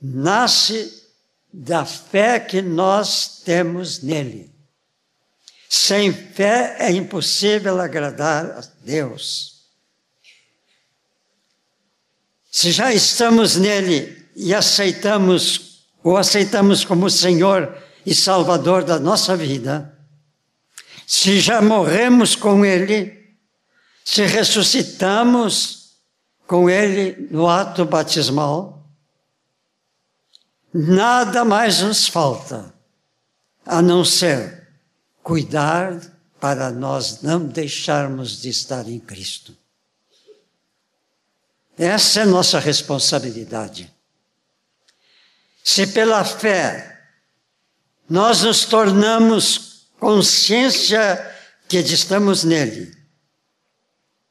nasce 0.00 1.08
da 1.52 1.84
fé 1.84 2.38
que 2.38 2.62
nós 2.62 3.42
temos 3.44 4.00
nele. 4.00 4.48
Sem 5.68 6.12
fé 6.12 6.76
é 6.78 6.92
impossível 6.92 7.80
agradar 7.80 8.46
a 8.46 8.60
Deus. 8.84 9.64
Se 12.48 12.70
já 12.70 12.94
estamos 12.94 13.56
nele 13.56 14.24
e 14.36 14.54
aceitamos 14.54 15.69
o 16.02 16.16
aceitamos 16.16 16.84
como 16.84 17.10
Senhor 17.10 17.76
e 18.04 18.14
Salvador 18.14 18.84
da 18.84 18.98
nossa 18.98 19.36
vida, 19.36 19.96
se 21.06 21.40
já 21.40 21.60
morremos 21.60 22.34
com 22.36 22.64
Ele, 22.64 23.36
se 24.04 24.24
ressuscitamos 24.24 25.96
com 26.46 26.70
Ele 26.70 27.28
no 27.30 27.48
ato 27.48 27.84
batismal, 27.84 28.88
nada 30.72 31.44
mais 31.44 31.80
nos 31.80 32.06
falta 32.06 32.72
a 33.66 33.82
não 33.82 34.04
ser 34.04 34.68
cuidar 35.22 36.00
para 36.40 36.70
nós 36.70 37.22
não 37.22 37.44
deixarmos 37.44 38.40
de 38.40 38.48
estar 38.48 38.88
em 38.88 38.98
Cristo. 38.98 39.56
Essa 41.76 42.20
é 42.20 42.24
nossa 42.24 42.58
responsabilidade. 42.58 43.92
Se 45.62 45.86
pela 45.88 46.24
fé 46.24 46.90
nós 48.08 48.42
nos 48.42 48.64
tornamos 48.64 49.86
consciência 49.98 51.18
que 51.68 51.78
estamos 51.78 52.42
nele, 52.42 52.96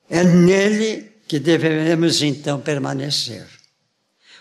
é 0.09 0.23
nele 0.23 1.09
que 1.27 1.39
devemos 1.39 2.21
então 2.21 2.59
permanecer, 2.59 3.47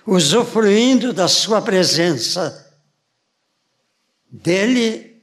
usufruindo 0.07 1.13
da 1.13 1.29
sua 1.29 1.61
presença, 1.61 2.67
dele 4.31 5.23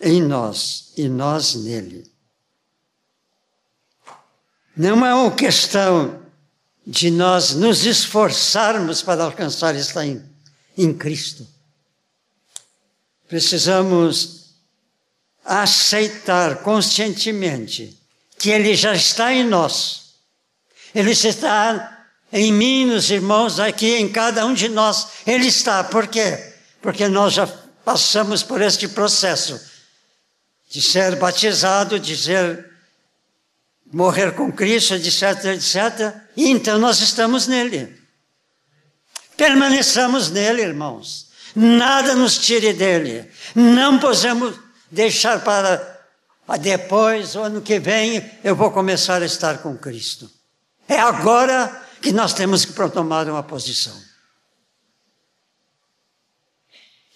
em 0.00 0.20
nós 0.20 0.92
e 0.96 1.08
nós 1.08 1.54
nele. 1.54 2.10
Não 4.76 5.06
é 5.06 5.14
uma 5.14 5.30
questão 5.30 6.20
de 6.86 7.10
nós 7.10 7.54
nos 7.54 7.86
esforçarmos 7.86 9.00
para 9.00 9.24
alcançar 9.24 9.74
esta 9.74 10.04
em 10.76 10.92
Cristo. 10.92 11.46
Precisamos 13.28 14.46
aceitar 15.44 16.62
conscientemente 16.62 17.96
que 18.38 18.50
Ele 18.50 18.74
já 18.74 18.94
está 18.94 19.32
em 19.32 19.44
nós. 19.44 20.14
Ele 20.94 21.10
está 21.10 22.06
em 22.32 22.52
mim, 22.52 22.86
nos 22.86 23.10
irmãos, 23.10 23.58
aqui 23.60 23.94
em 23.96 24.08
cada 24.08 24.44
um 24.44 24.54
de 24.54 24.68
nós. 24.68 25.08
Ele 25.26 25.46
está. 25.46 25.84
Por 25.84 26.06
quê? 26.08 26.54
Porque 26.80 27.08
nós 27.08 27.34
já 27.34 27.46
passamos 27.84 28.42
por 28.42 28.60
este 28.60 28.88
processo 28.88 29.60
de 30.68 30.82
ser 30.82 31.16
batizado, 31.16 31.98
de 31.98 32.16
ser 32.16 32.70
morrer 33.92 34.32
com 34.32 34.52
Cristo, 34.52 34.94
etc, 34.94 35.44
etc. 35.54 36.14
E 36.36 36.50
então 36.50 36.78
nós 36.78 37.00
estamos 37.00 37.46
nele. 37.46 37.96
Permaneçamos 39.36 40.30
nele, 40.30 40.62
irmãos. 40.62 41.28
Nada 41.54 42.14
nos 42.14 42.38
tire 42.38 42.72
dele. 42.72 43.30
Não 43.54 43.98
podemos 43.98 44.58
deixar 44.90 45.42
para 45.42 45.96
depois, 46.60 47.34
o 47.34 47.40
ano 47.40 47.60
que 47.60 47.80
vem, 47.80 48.24
eu 48.44 48.54
vou 48.54 48.70
começar 48.70 49.20
a 49.20 49.26
estar 49.26 49.58
com 49.58 49.76
Cristo. 49.76 50.30
É 50.88 51.00
agora 51.00 51.84
que 52.00 52.12
nós 52.12 52.32
temos 52.32 52.64
que 52.64 52.72
tomar 52.90 53.28
uma 53.28 53.42
posição. 53.42 54.00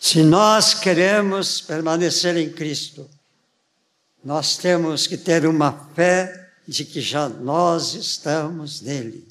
Se 0.01 0.23
nós 0.23 0.75
queremos 0.75 1.61
permanecer 1.61 2.37
em 2.37 2.51
Cristo, 2.51 3.09
nós 4.25 4.57
temos 4.57 5.07
que 5.07 5.17
ter 5.17 5.47
uma 5.47 5.91
fé 5.95 6.51
de 6.67 6.85
que 6.85 7.01
já 7.01 7.29
nós 7.29 7.95
estamos 7.95 8.81
nele. 8.81 9.30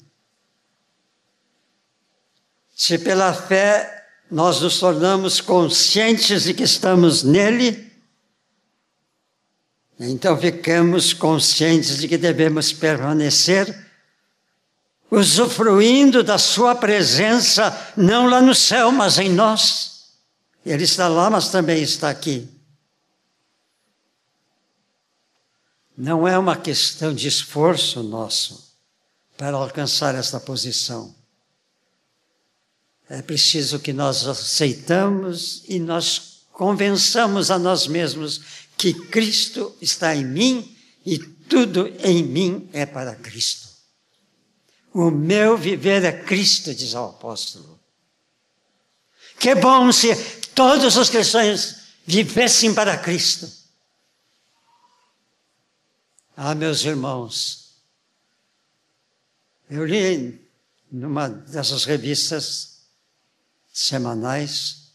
Se 2.80 2.96
pela 2.96 3.34
fé 3.34 4.08
nós 4.30 4.62
nos 4.62 4.80
tornamos 4.80 5.38
conscientes 5.38 6.44
de 6.44 6.54
que 6.54 6.62
estamos 6.62 7.22
nele, 7.22 7.92
então 9.98 10.34
ficamos 10.40 11.12
conscientes 11.12 11.98
de 11.98 12.08
que 12.08 12.16
devemos 12.16 12.72
permanecer 12.72 13.86
usufruindo 15.10 16.24
da 16.24 16.38
Sua 16.38 16.74
presença, 16.74 17.92
não 17.98 18.26
lá 18.26 18.40
no 18.40 18.54
céu, 18.54 18.90
mas 18.90 19.18
em 19.18 19.28
nós. 19.28 20.14
Ele 20.64 20.84
está 20.84 21.06
lá, 21.06 21.28
mas 21.28 21.50
também 21.50 21.82
está 21.82 22.08
aqui. 22.08 22.48
Não 25.94 26.26
é 26.26 26.38
uma 26.38 26.56
questão 26.56 27.12
de 27.14 27.28
esforço 27.28 28.02
nosso 28.02 28.74
para 29.36 29.54
alcançar 29.54 30.14
esta 30.14 30.40
posição. 30.40 31.19
É 33.10 33.20
preciso 33.20 33.80
que 33.80 33.92
nós 33.92 34.24
aceitamos 34.24 35.64
e 35.68 35.80
nós 35.80 36.44
convençamos 36.52 37.50
a 37.50 37.58
nós 37.58 37.88
mesmos 37.88 38.40
que 38.78 38.94
Cristo 38.94 39.76
está 39.80 40.14
em 40.14 40.24
mim 40.24 40.76
e 41.04 41.18
tudo 41.18 41.92
em 42.04 42.22
mim 42.22 42.70
é 42.72 42.86
para 42.86 43.16
Cristo. 43.16 43.68
O 44.94 45.10
meu 45.10 45.58
viver 45.58 46.04
é 46.04 46.12
Cristo, 46.12 46.72
diz 46.72 46.94
o 46.94 47.06
apóstolo. 47.06 47.80
Que 49.40 49.56
bom 49.56 49.90
se 49.90 50.14
todos 50.54 50.96
os 50.96 51.10
cristãos 51.10 51.78
vivessem 52.06 52.72
para 52.72 52.96
Cristo. 52.96 53.50
Ah, 56.36 56.54
meus 56.54 56.84
irmãos, 56.84 57.74
eu 59.68 59.84
li 59.84 60.48
numa 60.92 61.28
dessas 61.28 61.84
revistas 61.84 62.69
semanais 63.80 64.92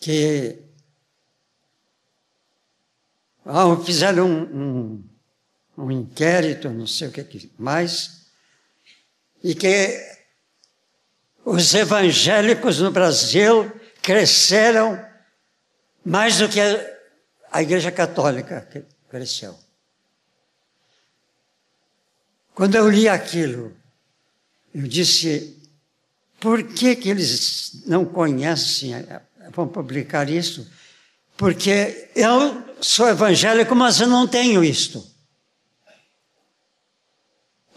que 0.00 0.58
ah, 3.44 3.76
fizeram 3.84 4.26
um, 4.26 4.42
um, 4.42 5.84
um 5.84 5.90
inquérito, 5.90 6.68
não 6.68 6.86
sei 6.86 7.08
o 7.08 7.12
que 7.12 7.52
mais, 7.56 8.26
e 9.42 9.54
que 9.54 10.18
os 11.44 11.72
evangélicos 11.74 12.80
no 12.80 12.90
Brasil 12.90 13.70
cresceram 14.02 15.00
mais 16.04 16.38
do 16.38 16.48
que 16.48 16.60
a 17.52 17.62
Igreja 17.62 17.92
Católica 17.92 18.68
cresceu. 19.08 19.56
Quando 22.52 22.74
eu 22.74 22.90
li 22.90 23.08
aquilo, 23.08 23.83
eu 24.74 24.88
disse: 24.88 25.56
por 26.40 26.62
que, 26.62 26.96
que 26.96 27.08
eles 27.08 27.82
não 27.86 28.04
conhecem, 28.04 28.92
vão 29.52 29.68
publicar 29.68 30.28
isso? 30.28 30.66
Porque 31.36 32.10
eu 32.14 32.62
sou 32.80 33.08
evangélico, 33.08 33.74
mas 33.74 34.00
eu 34.00 34.08
não 34.08 34.26
tenho 34.26 34.62
isto. 34.64 35.04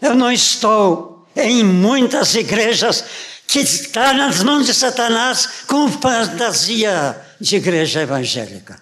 Eu 0.00 0.14
não 0.14 0.30
estou 0.30 1.26
em 1.34 1.64
muitas 1.64 2.34
igrejas 2.34 3.04
que 3.46 3.60
está 3.60 4.12
nas 4.12 4.42
mãos 4.42 4.66
de 4.66 4.74
Satanás 4.74 5.64
com 5.66 5.88
fantasia 5.90 7.20
de 7.40 7.56
igreja 7.56 8.02
evangélica. 8.02 8.80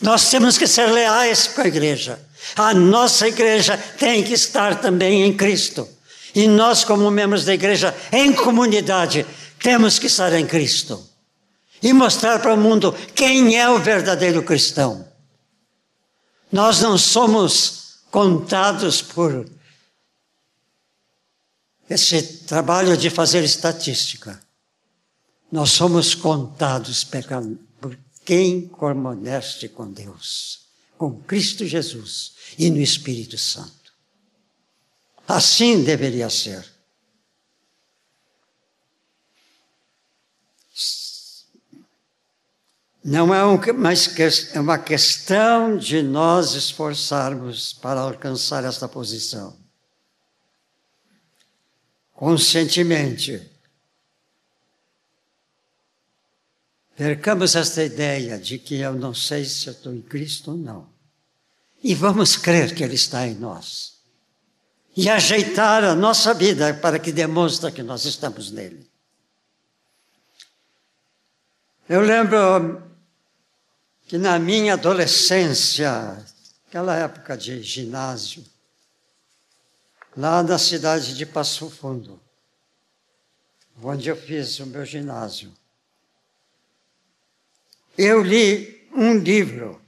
Nós 0.00 0.30
temos 0.30 0.58
que 0.58 0.66
ser 0.66 0.86
leais 0.86 1.48
com 1.48 1.62
a 1.62 1.66
igreja. 1.66 2.20
A 2.54 2.72
nossa 2.72 3.26
igreja 3.26 3.76
tem 3.98 4.22
que 4.22 4.34
estar 4.34 4.80
também 4.80 5.24
em 5.24 5.36
Cristo. 5.36 5.88
E 6.38 6.46
nós, 6.46 6.84
como 6.84 7.10
membros 7.10 7.44
da 7.44 7.52
igreja, 7.52 7.92
em 8.12 8.32
comunidade, 8.32 9.26
temos 9.60 9.98
que 9.98 10.06
estar 10.06 10.32
em 10.34 10.46
Cristo. 10.46 11.04
E 11.82 11.92
mostrar 11.92 12.38
para 12.38 12.54
o 12.54 12.56
mundo 12.56 12.94
quem 13.12 13.58
é 13.58 13.68
o 13.68 13.80
verdadeiro 13.80 14.44
cristão. 14.44 15.04
Nós 16.52 16.80
não 16.80 16.96
somos 16.96 18.04
contados 18.08 19.02
por 19.02 19.50
esse 21.90 22.22
trabalho 22.44 22.96
de 22.96 23.10
fazer 23.10 23.42
estatística. 23.42 24.40
Nós 25.50 25.72
somos 25.72 26.14
contados 26.14 27.04
por 27.80 27.98
quem 28.24 28.68
permanece 28.68 29.68
com 29.70 29.90
Deus, 29.90 30.68
com 30.96 31.20
Cristo 31.20 31.66
Jesus 31.66 32.34
e 32.56 32.70
no 32.70 32.80
Espírito 32.80 33.36
Santo. 33.36 33.77
Assim 35.28 35.84
deveria 35.84 36.30
ser. 36.30 36.64
Não 43.04 43.32
é 43.34 43.44
uma 44.58 44.78
questão 44.78 45.76
de 45.76 46.02
nós 46.02 46.54
esforçarmos 46.54 47.72
para 47.72 48.00
alcançar 48.00 48.64
esta 48.64 48.88
posição 48.88 49.56
conscientemente. 52.18 53.48
Percamos 56.96 57.54
esta 57.54 57.84
ideia 57.84 58.36
de 58.40 58.58
que 58.58 58.74
eu 58.74 58.92
não 58.92 59.14
sei 59.14 59.44
se 59.44 59.68
eu 59.68 59.72
estou 59.72 59.94
em 59.94 60.02
Cristo 60.02 60.50
ou 60.50 60.56
não. 60.56 60.88
E 61.80 61.94
vamos 61.94 62.36
crer 62.36 62.74
que 62.74 62.82
Ele 62.82 62.96
está 62.96 63.24
em 63.24 63.36
nós. 63.36 63.97
E 64.96 65.08
ajeitar 65.08 65.84
a 65.84 65.94
nossa 65.94 66.34
vida 66.34 66.74
para 66.74 66.98
que 66.98 67.12
demonstre 67.12 67.70
que 67.70 67.82
nós 67.82 68.04
estamos 68.04 68.50
nele. 68.50 68.88
Eu 71.88 72.00
lembro 72.00 72.82
que 74.06 74.18
na 74.18 74.38
minha 74.38 74.74
adolescência, 74.74 76.24
aquela 76.66 76.96
época 76.96 77.36
de 77.36 77.62
ginásio, 77.62 78.44
lá 80.16 80.42
na 80.42 80.58
cidade 80.58 81.14
de 81.14 81.24
Passo 81.24 81.70
Fundo, 81.70 82.20
onde 83.82 84.08
eu 84.08 84.16
fiz 84.16 84.58
o 84.58 84.66
meu 84.66 84.84
ginásio. 84.84 85.52
Eu 87.96 88.22
li 88.22 88.88
um 88.92 89.16
livro 89.16 89.80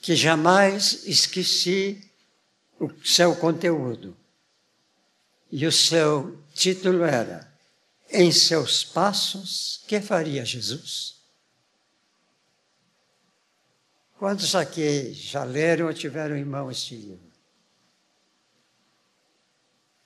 que 0.00 0.14
jamais 0.14 1.04
esqueci 1.06 2.05
o 2.78 2.90
seu 3.04 3.36
conteúdo. 3.36 4.16
E 5.50 5.66
o 5.66 5.72
seu 5.72 6.42
título 6.54 7.04
era 7.04 7.50
Em 8.10 8.30
seus 8.30 8.84
passos, 8.84 9.82
que 9.86 10.00
faria 10.00 10.44
Jesus? 10.44 11.16
Quantos 14.18 14.54
aqui 14.54 15.12
já 15.12 15.44
leram 15.44 15.86
ou 15.86 15.94
tiveram 15.94 16.36
em 16.36 16.44
mão 16.44 16.70
este 16.70 16.96
livro? 16.96 17.26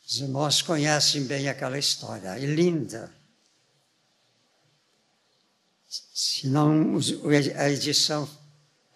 Os 0.04 0.20
irmãos 0.20 0.60
conhecem 0.60 1.24
bem 1.24 1.48
aquela 1.48 1.78
história, 1.78 2.36
é 2.36 2.44
linda. 2.44 3.14
Se 5.86 6.48
não 6.48 6.98
a 7.56 7.70
edição 7.70 8.28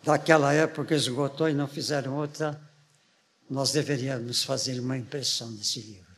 daquela 0.03 0.53
época 0.53 0.95
esgotou 0.95 1.49
e 1.49 1.55
não 1.55 1.69
fizeram 1.69 2.17
outra, 2.17 2.61
nós 3.55 3.71
deveríamos 3.71 4.43
fazer 4.43 4.81
uma 4.81 4.99
impressão 4.99 5.55
desse 5.55 5.79
livro. 5.79 6.13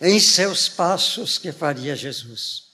Em 0.00 0.20
seus 0.20 0.68
passos 0.68 1.38
que 1.38 1.50
faria 1.50 1.96
Jesus. 1.96 2.70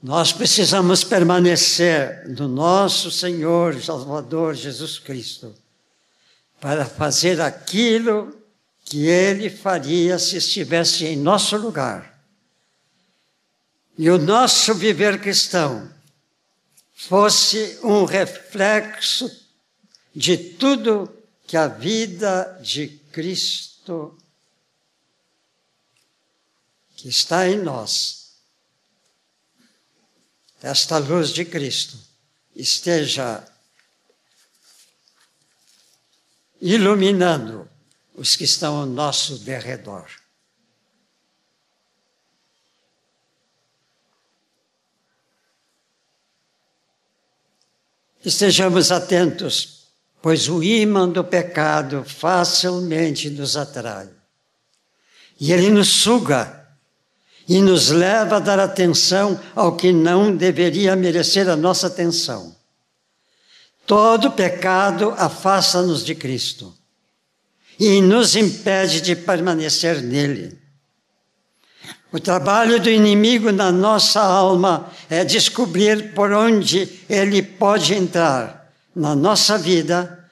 Nós 0.00 0.32
precisamos 0.32 1.02
permanecer 1.02 2.28
no 2.28 2.46
nosso 2.46 3.10
Senhor 3.10 3.82
Salvador 3.82 4.54
Jesus 4.54 5.00
Cristo 5.00 5.52
para 6.60 6.84
fazer 6.84 7.40
aquilo 7.40 8.40
que 8.84 9.06
Ele 9.06 9.50
faria 9.50 10.16
se 10.16 10.36
estivesse 10.36 11.06
em 11.06 11.16
nosso 11.16 11.56
lugar. 11.56 12.20
E 13.98 14.08
o 14.08 14.16
nosso 14.16 14.74
viver 14.76 15.20
cristão 15.20 15.98
fosse 17.08 17.80
um 17.82 18.04
reflexo 18.04 19.48
de 20.14 20.36
tudo 20.36 21.10
que 21.46 21.56
a 21.56 21.66
vida 21.66 22.60
de 22.62 22.88
Cristo 23.10 24.18
que 26.94 27.08
está 27.08 27.48
em 27.48 27.58
nós 27.58 28.20
esta 30.62 30.98
luz 30.98 31.30
de 31.30 31.44
Cristo 31.44 31.98
esteja 32.54 33.46
iluminando 36.60 37.66
os 38.14 38.36
que 38.36 38.44
estão 38.44 38.76
ao 38.76 38.86
nosso 38.86 39.38
derredor. 39.38 40.19
Estejamos 48.24 48.92
atentos, 48.92 49.86
pois 50.20 50.48
o 50.48 50.62
ímã 50.62 51.08
do 51.08 51.24
pecado 51.24 52.04
facilmente 52.04 53.30
nos 53.30 53.56
atrai. 53.56 54.08
E 55.40 55.52
ele 55.52 55.70
nos 55.70 55.88
suga 55.88 56.68
e 57.48 57.60
nos 57.60 57.88
leva 57.88 58.36
a 58.36 58.40
dar 58.40 58.60
atenção 58.60 59.40
ao 59.56 59.76
que 59.76 59.92
não 59.92 60.36
deveria 60.36 60.94
merecer 60.94 61.48
a 61.48 61.56
nossa 61.56 61.86
atenção. 61.86 62.54
Todo 63.86 64.30
pecado 64.30 65.14
afasta-nos 65.16 66.04
de 66.04 66.14
Cristo 66.14 66.72
e 67.78 68.00
nos 68.02 68.36
impede 68.36 69.00
de 69.00 69.16
permanecer 69.16 70.02
nele. 70.02 70.56
O 72.12 72.18
trabalho 72.18 72.80
do 72.80 72.90
inimigo 72.90 73.52
na 73.52 73.70
nossa 73.70 74.20
alma 74.20 74.90
é 75.08 75.24
descobrir 75.24 76.12
por 76.12 76.32
onde 76.32 77.00
ele 77.08 77.40
pode 77.40 77.94
entrar 77.94 78.72
na 78.94 79.14
nossa 79.14 79.56
vida 79.56 80.28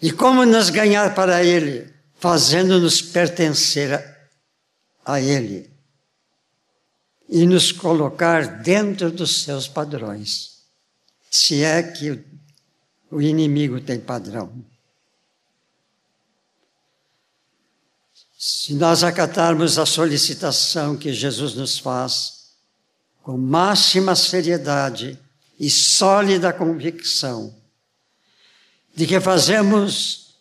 e 0.00 0.10
como 0.10 0.46
nos 0.46 0.70
ganhar 0.70 1.14
para 1.14 1.44
ele, 1.44 1.92
fazendo-nos 2.18 3.02
pertencer 3.02 4.02
a 5.04 5.20
ele 5.20 5.70
e 7.28 7.46
nos 7.46 7.70
colocar 7.70 8.62
dentro 8.62 9.10
dos 9.10 9.42
seus 9.42 9.68
padrões, 9.68 10.62
se 11.30 11.62
é 11.62 11.82
que 11.82 12.18
o 13.10 13.20
inimigo 13.20 13.80
tem 13.80 14.00
padrão. 14.00 14.64
Se 18.42 18.72
nós 18.72 19.04
acatarmos 19.04 19.78
a 19.78 19.84
solicitação 19.84 20.96
que 20.96 21.12
Jesus 21.12 21.54
nos 21.54 21.78
faz, 21.78 22.52
com 23.22 23.36
máxima 23.36 24.16
seriedade 24.16 25.18
e 25.58 25.68
sólida 25.68 26.50
convicção, 26.50 27.54
de 28.96 29.06
que 29.06 29.20
fazemos 29.20 30.36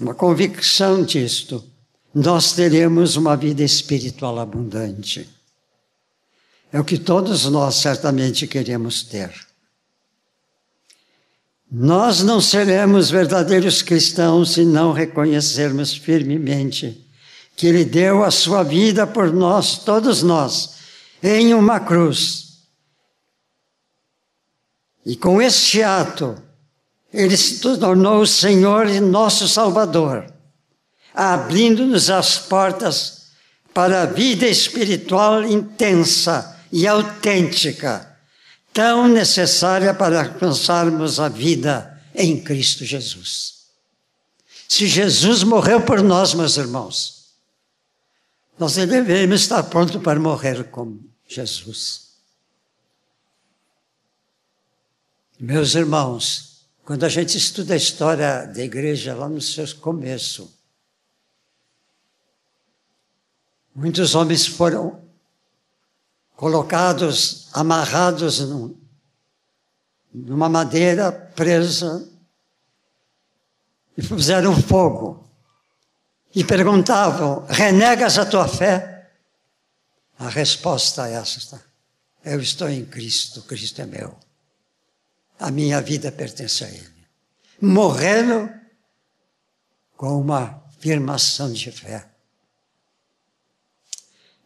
uma 0.00 0.14
convicção 0.14 1.04
disto, 1.04 1.62
nós 2.14 2.54
teremos 2.54 3.16
uma 3.16 3.36
vida 3.36 3.62
espiritual 3.62 4.38
abundante. 4.38 5.28
É 6.72 6.80
o 6.80 6.84
que 6.86 6.96
todos 6.96 7.44
nós 7.44 7.74
certamente 7.74 8.46
queremos 8.46 9.02
ter. 9.02 9.30
Nós 11.70 12.22
não 12.22 12.40
seremos 12.40 13.10
verdadeiros 13.10 13.82
cristãos 13.82 14.52
se 14.52 14.64
não 14.64 14.92
reconhecermos 14.92 15.92
firmemente 15.94 17.04
que 17.56 17.66
Ele 17.66 17.84
deu 17.84 18.22
a 18.22 18.30
sua 18.30 18.62
vida 18.62 19.06
por 19.06 19.32
nós, 19.32 19.78
todos 19.78 20.22
nós, 20.22 20.76
em 21.22 21.54
uma 21.54 21.80
cruz. 21.80 22.58
E 25.04 25.16
com 25.16 25.40
este 25.40 25.82
ato, 25.82 26.36
Ele 27.12 27.36
se 27.36 27.60
tornou 27.60 28.20
o 28.20 28.26
Senhor 28.26 28.88
e 28.88 29.00
nosso 29.00 29.48
Salvador, 29.48 30.26
abrindo-nos 31.14 32.10
as 32.10 32.38
portas 32.38 33.28
para 33.72 34.02
a 34.02 34.06
vida 34.06 34.46
espiritual 34.46 35.42
intensa 35.42 36.56
e 36.70 36.86
autêntica 36.86 38.15
tão 38.76 39.08
necessária 39.08 39.94
para 39.94 40.22
alcançarmos 40.22 41.18
a 41.18 41.30
vida 41.30 41.98
em 42.14 42.38
Cristo 42.38 42.84
Jesus. 42.84 43.68
Se 44.68 44.86
Jesus 44.86 45.42
morreu 45.42 45.80
por 45.80 46.02
nós, 46.02 46.34
meus 46.34 46.58
irmãos, 46.58 47.32
nós 48.58 48.74
devemos 48.74 49.40
estar 49.40 49.62
prontos 49.62 50.02
para 50.02 50.20
morrer 50.20 50.64
com 50.64 50.98
Jesus. 51.26 52.16
Meus 55.40 55.74
irmãos, 55.74 56.66
quando 56.84 57.04
a 57.04 57.08
gente 57.08 57.38
estuda 57.38 57.72
a 57.72 57.78
história 57.78 58.44
da 58.44 58.62
igreja 58.62 59.14
lá 59.14 59.26
no 59.26 59.40
seu 59.40 59.66
começo, 59.76 60.54
muitos 63.74 64.14
homens 64.14 64.46
foram 64.46 65.05
colocados, 66.36 67.48
amarrados 67.52 68.40
num, 68.40 68.76
numa 70.12 70.48
madeira 70.48 71.10
presa 71.10 72.08
e 73.96 74.02
fizeram 74.02 74.54
fogo. 74.60 75.26
E 76.34 76.44
perguntavam: 76.44 77.46
renegas 77.48 78.18
a 78.18 78.26
tua 78.26 78.46
fé? 78.46 79.10
A 80.18 80.28
resposta 80.28 81.08
é 81.08 81.14
essa: 81.14 81.62
eu 82.24 82.40
estou 82.40 82.68
em 82.68 82.84
Cristo, 82.84 83.42
Cristo 83.42 83.80
é 83.80 83.86
meu. 83.86 84.18
A 85.38 85.50
minha 85.50 85.80
vida 85.80 86.12
pertence 86.12 86.64
a 86.64 86.68
Ele. 86.68 87.06
Morrendo 87.60 88.50
com 89.96 90.20
uma 90.20 90.62
afirmação 90.68 91.52
de 91.52 91.70
fé. 91.70 92.08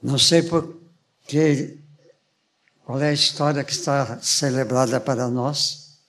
Não 0.03 0.19
sei 0.19 0.43
por 0.43 0.81
que, 1.27 1.80
qual 2.91 3.01
é 3.01 3.11
a 3.11 3.13
história 3.13 3.63
que 3.63 3.71
está 3.71 4.21
celebrada 4.21 5.01
para 5.01 5.29
nós? 5.29 6.01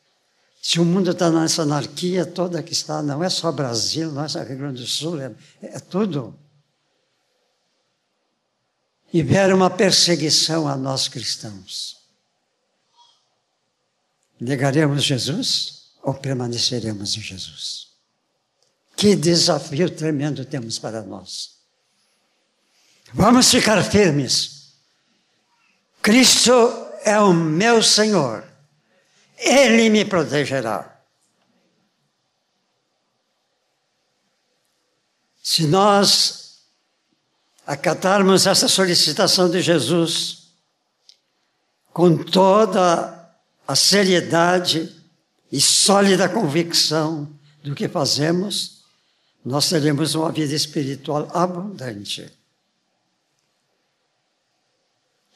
Se 0.60 0.80
o 0.80 0.84
mundo 0.84 1.12
está 1.12 1.30
nessa 1.30 1.62
anarquia 1.62 2.26
toda 2.26 2.64
que 2.64 2.74
está, 2.74 3.04
não 3.04 3.24
é 3.24 3.30
só 3.30 3.52
Brasil, 3.52 4.12
não 4.12 4.24
é 4.24 4.28
só 4.28 4.42
Rio 4.42 4.58
Grande 4.58 4.82
do 4.82 4.88
Sul, 4.88 5.22
é, 5.22 5.32
é 5.62 5.80
tudo. 5.80 6.36
E 9.14 9.22
vier 9.22 9.54
uma 9.54 9.70
perseguição 9.70 10.68
a 10.68 10.76
nós 10.76 11.08
cristãos. 11.08 11.98
Negaremos 14.40 15.04
Jesus 15.04 15.92
ou 16.02 16.16
permaneceremos 16.16 17.16
em 17.16 17.22
Jesus? 17.22 17.90
Que 18.96 19.16
desafio 19.16 19.88
tremendo 19.88 20.44
temos 20.46 20.80
para 20.80 21.04
nós. 21.04 21.58
Vamos 23.14 23.52
ficar 23.52 23.84
firmes 23.84 24.61
Cristo 26.02 26.52
é 27.04 27.20
o 27.20 27.34
meu 27.34 27.82
Senhor. 27.84 28.44
Ele 29.38 29.90
me 29.90 30.06
protegerá. 30.06 31.00
Se 35.42 35.68
nós 35.68 36.62
acatarmos 37.66 38.48
essa 38.48 38.68
solicitação 38.68 39.50
de 39.50 39.62
Jesus 39.62 40.52
com 41.92 42.18
toda 42.18 43.30
a 43.68 43.76
seriedade 43.76 44.96
e 45.52 45.60
sólida 45.60 46.30
convicção 46.30 47.30
do 47.64 47.76
que 47.76 47.88
fazemos, 47.88 48.84
nós 49.44 49.68
teremos 49.70 50.16
uma 50.16 50.32
vida 50.32 50.54
espiritual 50.54 51.28
abundante. 51.34 52.32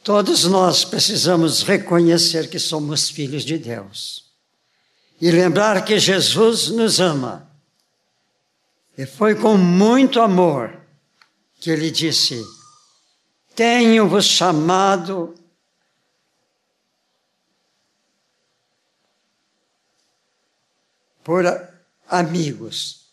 Todos 0.06 0.46
nós 0.46 0.86
precisamos 0.86 1.64
reconhecer 1.64 2.48
que 2.48 2.60
somos 2.60 3.10
filhos 3.10 3.44
de 3.44 3.58
Deus 3.58 4.32
e 5.20 5.32
lembrar 5.32 5.84
que 5.84 5.98
Jesus 5.98 6.68
nos 6.68 7.00
ama. 7.00 7.50
E 8.96 9.08
foi 9.08 9.34
com 9.34 9.58
muito 9.58 10.22
amor 10.22 10.80
que 11.60 11.72
ele 11.72 11.90
disse: 11.90 12.40
Tenho-vos 13.56 14.26
chamado 14.26 15.34
por 21.24 21.46
amigos, 22.08 23.08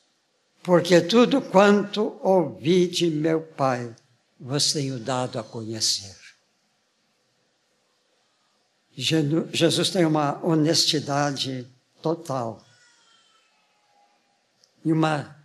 porque 0.62 1.00
tudo 1.00 1.40
quanto 1.40 2.20
ouvi 2.22 2.86
de 2.86 3.06
meu 3.06 3.40
Pai 3.40 3.96
vos 4.38 4.74
tenho 4.74 4.98
dado 4.98 5.38
a 5.38 5.42
conhecer. 5.42 6.21
Jesus 8.96 9.90
tem 9.90 10.04
uma 10.04 10.38
honestidade 10.44 11.66
total 12.02 12.62
e 14.84 14.92
uma 14.92 15.36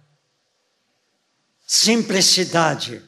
simplicidade. 1.66 3.04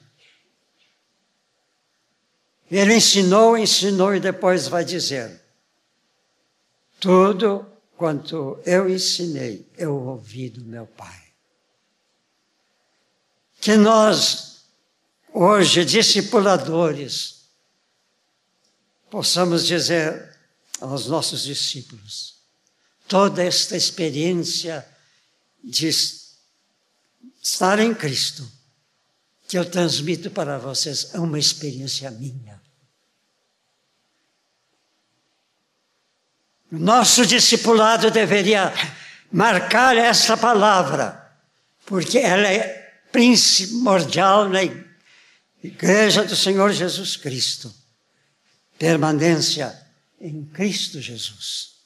Ele 2.69 2.95
ensinou, 2.95 3.57
ensinou 3.57 4.15
e 4.15 4.19
depois 4.19 4.67
vai 4.67 4.85
dizer: 4.85 5.41
tudo 6.99 7.65
quanto 7.97 8.61
eu 8.65 8.89
ensinei, 8.89 9.67
eu 9.77 9.95
ouvi 9.95 10.49
do 10.49 10.63
meu 10.63 10.85
Pai. 10.85 11.23
Que 13.59 13.75
nós, 13.75 14.65
hoje, 15.33 15.83
discipuladores, 15.83 17.45
possamos 19.09 19.65
dizer: 19.65 20.28
aos 20.81 21.07
nossos 21.07 21.43
discípulos. 21.43 22.35
Toda 23.07 23.43
esta 23.43 23.75
experiência 23.75 24.87
de 25.63 25.89
estar 27.41 27.79
em 27.79 27.93
Cristo, 27.93 28.49
que 29.47 29.57
eu 29.57 29.65
transmito 29.65 30.29
para 30.29 30.57
vocês, 30.57 31.09
é 31.13 31.19
uma 31.19 31.39
experiência 31.39 32.11
minha. 32.11 32.61
Nosso 36.71 37.25
discipulado 37.25 38.11
deveria 38.11 38.71
marcar 39.31 39.97
essa 39.97 40.37
palavra, 40.37 41.33
porque 41.85 42.19
ela 42.19 42.47
é 42.47 43.01
primordial 43.11 44.47
na 44.47 44.59
Igreja 45.63 46.23
do 46.23 46.35
Senhor 46.35 46.71
Jesus 46.71 47.17
Cristo. 47.17 47.73
Permanência 48.77 49.88
em 50.19 50.45
Cristo 50.45 50.99
Jesus. 51.01 51.79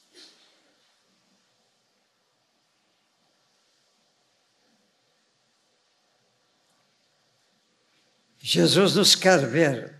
Jesus 8.40 8.94
nos 8.94 9.14
quer 9.14 9.46
ver 9.48 9.98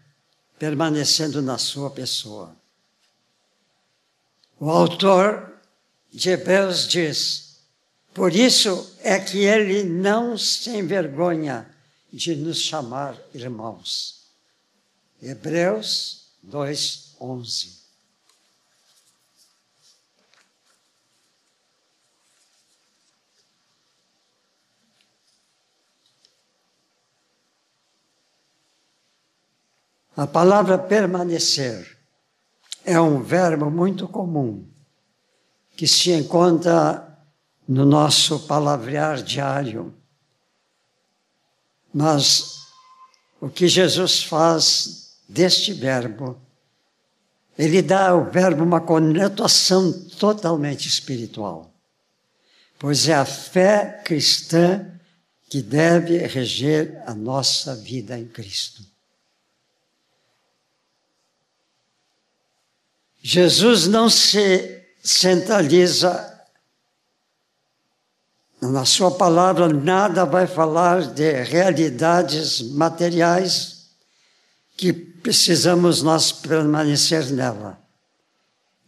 permanecendo 0.59 1.41
na 1.41 1.57
sua 1.57 1.91
pessoa. 1.91 2.55
O 4.61 4.71
autor 4.71 5.61
de 6.13 6.31
Hebreus 6.31 6.87
diz: 6.87 7.45
por 8.15 8.33
isso 8.33 8.97
é 9.01 9.19
que 9.19 9.39
ele 9.39 9.83
não 9.83 10.39
se 10.39 10.71
envergonha 10.71 11.69
de 12.13 12.37
nos 12.37 12.61
chamar 12.61 13.21
irmãos. 13.35 14.29
Hebreus 15.21 16.29
2, 16.41 17.17
11. 17.21 17.84
A 30.17 30.29
palavra 30.29 30.79
permanecer 30.79 31.99
é 32.85 33.01
um 33.01 33.21
verbo 33.21 33.69
muito 33.69 34.07
comum 34.07 34.65
que 35.77 35.89
se 35.89 36.13
encontra 36.13 37.19
no 37.67 37.85
nosso 37.85 38.41
palavrear 38.47 39.23
diário. 39.23 39.93
Mas 41.93 42.69
o 43.41 43.49
que 43.49 43.67
Jesus 43.67 44.23
faz 44.23 45.17
deste 45.29 45.73
verbo, 45.73 46.41
ele 47.59 47.83
dá 47.83 48.11
ao 48.11 48.31
verbo 48.31 48.63
uma 48.63 48.81
conotação 48.81 49.93
totalmente 50.19 50.87
espiritual, 50.87 51.73
pois 52.79 53.09
é 53.09 53.15
a 53.15 53.25
fé 53.25 54.01
cristã 54.05 54.93
que 55.49 55.61
deve 55.61 56.19
reger 56.19 57.03
a 57.05 57.15
nossa 57.15 57.75
vida 57.75 58.17
em 58.17 58.29
Cristo. 58.29 58.94
Jesus 63.27 63.87
não 63.87 64.11
se 64.11 64.85
centraliza 65.03 66.31
na 68.61 68.85
sua 68.85 69.11
palavra, 69.13 69.67
nada 69.67 70.27
vai 70.27 70.47
falar 70.47 71.07
de 71.15 71.43
realidades 71.43 72.61
materiais 72.61 73.89
que 74.77 74.93
precisamos 74.93 76.03
nós 76.03 76.33
permanecer 76.33 77.33
nela. 77.33 77.83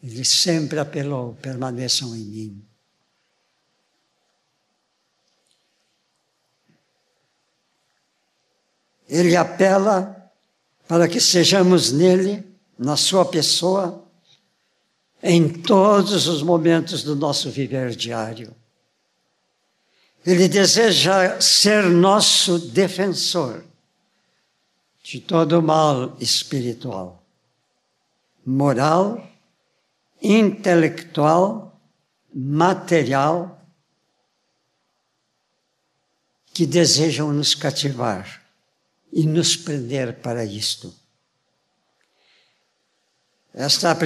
Ele 0.02 0.22
sempre 0.22 0.78
apelou: 0.78 1.34
permaneçam 1.40 2.14
em 2.14 2.24
mim. 2.24 2.68
Ele 9.08 9.34
apela 9.34 10.30
para 10.86 11.08
que 11.08 11.20
sejamos 11.20 11.90
nele, 11.90 12.44
na 12.78 12.98
sua 12.98 13.24
pessoa, 13.24 14.05
em 15.26 15.48
todos 15.48 16.28
os 16.28 16.40
momentos 16.40 17.02
do 17.02 17.16
nosso 17.16 17.50
viver 17.50 17.96
diário. 17.96 18.54
Ele 20.24 20.48
deseja 20.48 21.40
ser 21.40 21.84
nosso 21.84 22.58
defensor 22.58 23.64
de 25.02 25.20
todo 25.20 25.60
mal 25.60 26.16
espiritual, 26.20 27.22
moral, 28.44 29.28
intelectual, 30.22 31.76
material, 32.32 33.60
que 36.52 36.66
desejam 36.66 37.32
nos 37.32 37.54
cativar 37.54 38.42
e 39.12 39.26
nos 39.26 39.56
prender 39.56 40.20
para 40.20 40.44
isto. 40.44 40.94
Esta 43.52 43.96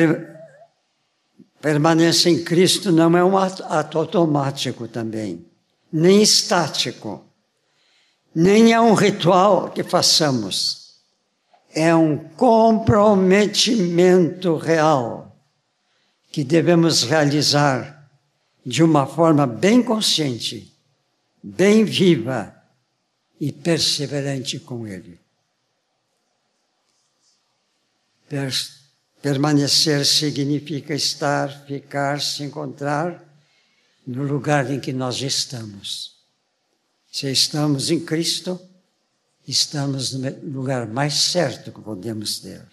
permanência 1.61 2.30
em 2.30 2.42
Cristo 2.42 2.90
não 2.90 3.16
é 3.16 3.24
um 3.24 3.36
ato, 3.36 3.98
automático 3.98 4.88
também 4.88 5.44
nem 5.92 6.22
estático, 6.22 7.24
nem 8.34 8.72
é 8.72 8.80
um 8.80 8.94
ritual 8.94 9.70
que 9.70 9.82
façamos. 9.82 10.78
É 11.72 11.94
um 11.94 12.16
comprometimento 12.16 14.56
real 14.56 15.36
que 16.32 16.42
devemos 16.44 17.04
realizar 17.04 18.11
de 18.64 18.82
uma 18.82 19.06
forma 19.06 19.46
bem 19.46 19.82
consciente, 19.82 20.74
bem 21.42 21.84
viva 21.84 22.54
e 23.40 23.52
perseverante 23.52 24.58
com 24.58 24.86
Ele. 24.86 25.18
Permanecer 29.22 30.06
significa 30.06 30.94
estar, 30.94 31.64
ficar, 31.66 32.20
se 32.20 32.42
encontrar 32.42 33.22
no 34.06 34.22
lugar 34.22 34.70
em 34.70 34.80
que 34.80 34.92
nós 34.92 35.20
estamos. 35.20 36.16
Se 37.10 37.30
estamos 37.30 37.90
em 37.90 38.00
Cristo, 38.00 38.58
estamos 39.46 40.12
no 40.12 40.30
lugar 40.52 40.86
mais 40.86 41.14
certo 41.14 41.70
que 41.70 41.80
podemos 41.80 42.38
ter. 42.38 42.66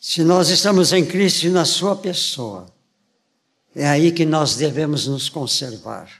Se 0.00 0.22
nós 0.22 0.50
estamos 0.50 0.92
em 0.92 1.06
Cristo 1.06 1.46
e 1.46 1.50
na 1.50 1.64
Sua 1.64 1.96
pessoa, 1.96 2.66
é 3.74 3.88
aí 3.88 4.12
que 4.12 4.26
nós 4.26 4.56
devemos 4.56 5.06
nos 5.06 5.30
conservar. 5.30 6.10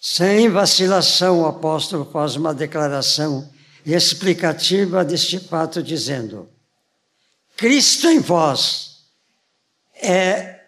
Sem 0.00 0.48
vacilação, 0.48 1.42
o 1.42 1.46
apóstolo 1.46 2.04
faz 2.10 2.34
uma 2.36 2.54
declaração 2.54 3.48
explicativa 3.92 5.04
deste 5.04 5.38
fato, 5.38 5.82
dizendo: 5.82 6.48
Cristo 7.56 8.08
em 8.08 8.18
vós 8.18 9.04
é 9.94 10.64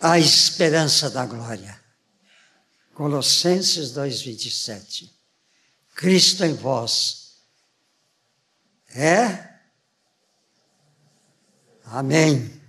a 0.00 0.18
esperança 0.18 1.10
da 1.10 1.26
glória. 1.26 1.80
Colossenses 2.94 3.92
2,27. 3.92 5.10
Cristo 5.94 6.44
em 6.44 6.54
vós 6.54 7.26
é. 8.94 9.54
Amém. 11.84 12.60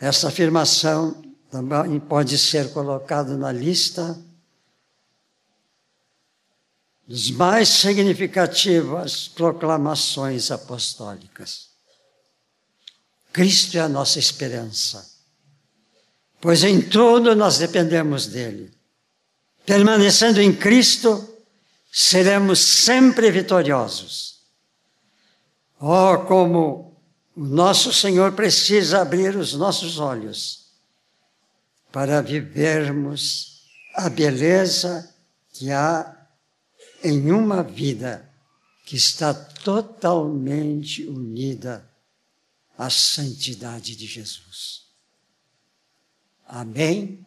Essa 0.00 0.28
afirmação 0.28 1.22
também 1.50 2.00
pode 2.00 2.38
ser 2.38 2.72
colocada 2.72 3.36
na 3.36 3.52
lista 3.52 4.18
das 7.08 7.30
mais 7.30 7.68
significativas 7.68 9.28
proclamações 9.28 10.50
apostólicas. 10.50 11.68
Cristo 13.32 13.78
é 13.78 13.80
a 13.80 13.88
nossa 13.88 14.18
esperança 14.18 15.18
pois 16.40 16.62
em 16.62 16.80
tudo 16.80 17.34
nós 17.34 17.58
dependemos 17.58 18.26
dele. 18.26 18.72
Permanecendo 19.66 20.40
em 20.40 20.54
Cristo, 20.54 21.28
seremos 21.92 22.60
sempre 22.60 23.30
vitoriosos. 23.30 24.38
Oh, 25.80 26.18
como 26.26 26.96
o 27.36 27.44
nosso 27.44 27.92
Senhor 27.92 28.32
precisa 28.32 29.02
abrir 29.02 29.36
os 29.36 29.54
nossos 29.54 29.98
olhos 29.98 30.68
para 31.92 32.20
vivermos 32.20 33.62
a 33.94 34.08
beleza 34.08 35.14
que 35.52 35.70
há 35.70 36.16
em 37.02 37.30
uma 37.30 37.62
vida 37.62 38.28
que 38.84 38.96
está 38.96 39.34
totalmente 39.34 41.06
unida 41.06 41.88
à 42.76 42.88
santidade 42.88 43.94
de 43.96 44.06
Jesus. 44.06 44.86
Amém 46.46 47.26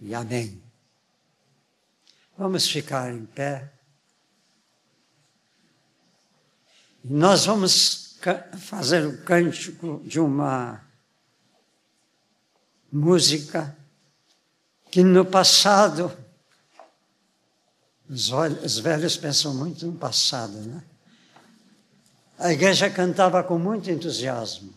e 0.00 0.14
amém. 0.14 0.62
Vamos 2.36 2.68
ficar 2.68 3.12
em 3.14 3.24
pé. 3.24 3.72
Nós 7.02 7.46
vamos 7.46 8.18
fazer 8.58 9.06
o 9.06 9.22
cântico 9.22 10.02
de 10.04 10.20
uma 10.20 10.84
música 12.92 13.76
que 14.90 15.02
no 15.02 15.24
passado, 15.24 16.10
os 18.08 18.78
velhos 18.78 19.16
pensam 19.16 19.52
muito 19.54 19.86
no 19.86 19.94
passado, 19.94 20.52
né? 20.52 20.82
A 22.38 22.52
igreja 22.52 22.90
cantava 22.90 23.42
com 23.42 23.58
muito 23.58 23.90
entusiasmo. 23.90 24.72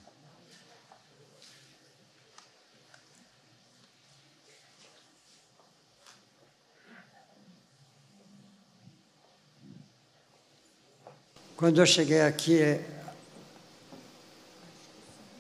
Quando 11.56 11.82
eu 11.82 11.86
cheguei 11.86 12.22
aqui, 12.22 12.80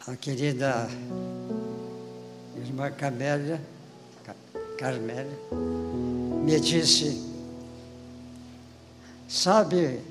a 0.06 0.18
querida 0.18 0.90
irmã 2.58 2.92
Camélia, 2.92 3.62
Carmélia, 4.78 5.40
me 6.44 6.60
disse, 6.60 7.29
sabe, 9.30 10.02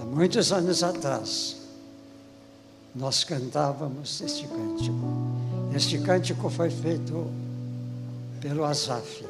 há 0.00 0.04
muitos 0.06 0.52
anos 0.52 0.84
atrás, 0.84 1.56
nós 2.94 3.24
cantávamos 3.24 4.20
este 4.20 4.46
cântico. 4.46 5.34
Este 5.74 5.98
cântico 5.98 6.48
foi 6.48 6.70
feito 6.70 7.26
pelo 8.40 8.64
Azaf. 8.64 9.24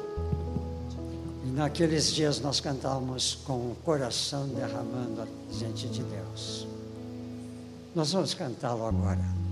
E 1.43 1.47
naqueles 1.47 2.11
dias 2.11 2.39
nós 2.39 2.59
cantávamos 2.59 3.39
com 3.43 3.53
o 3.53 3.75
coração 3.83 4.47
derramando 4.49 5.27
diante 5.51 5.87
de 5.87 6.03
Deus. 6.03 6.67
Nós 7.95 8.11
vamos 8.11 8.35
cantá-lo 8.35 8.85
agora. 8.85 9.44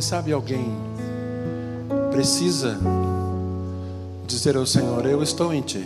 Sabe 0.00 0.32
alguém 0.32 0.74
precisa 2.10 2.78
dizer 4.26 4.56
ao 4.56 4.66
Senhor: 4.66 5.04
Eu 5.06 5.22
estou 5.22 5.52
em 5.52 5.60
Ti, 5.60 5.84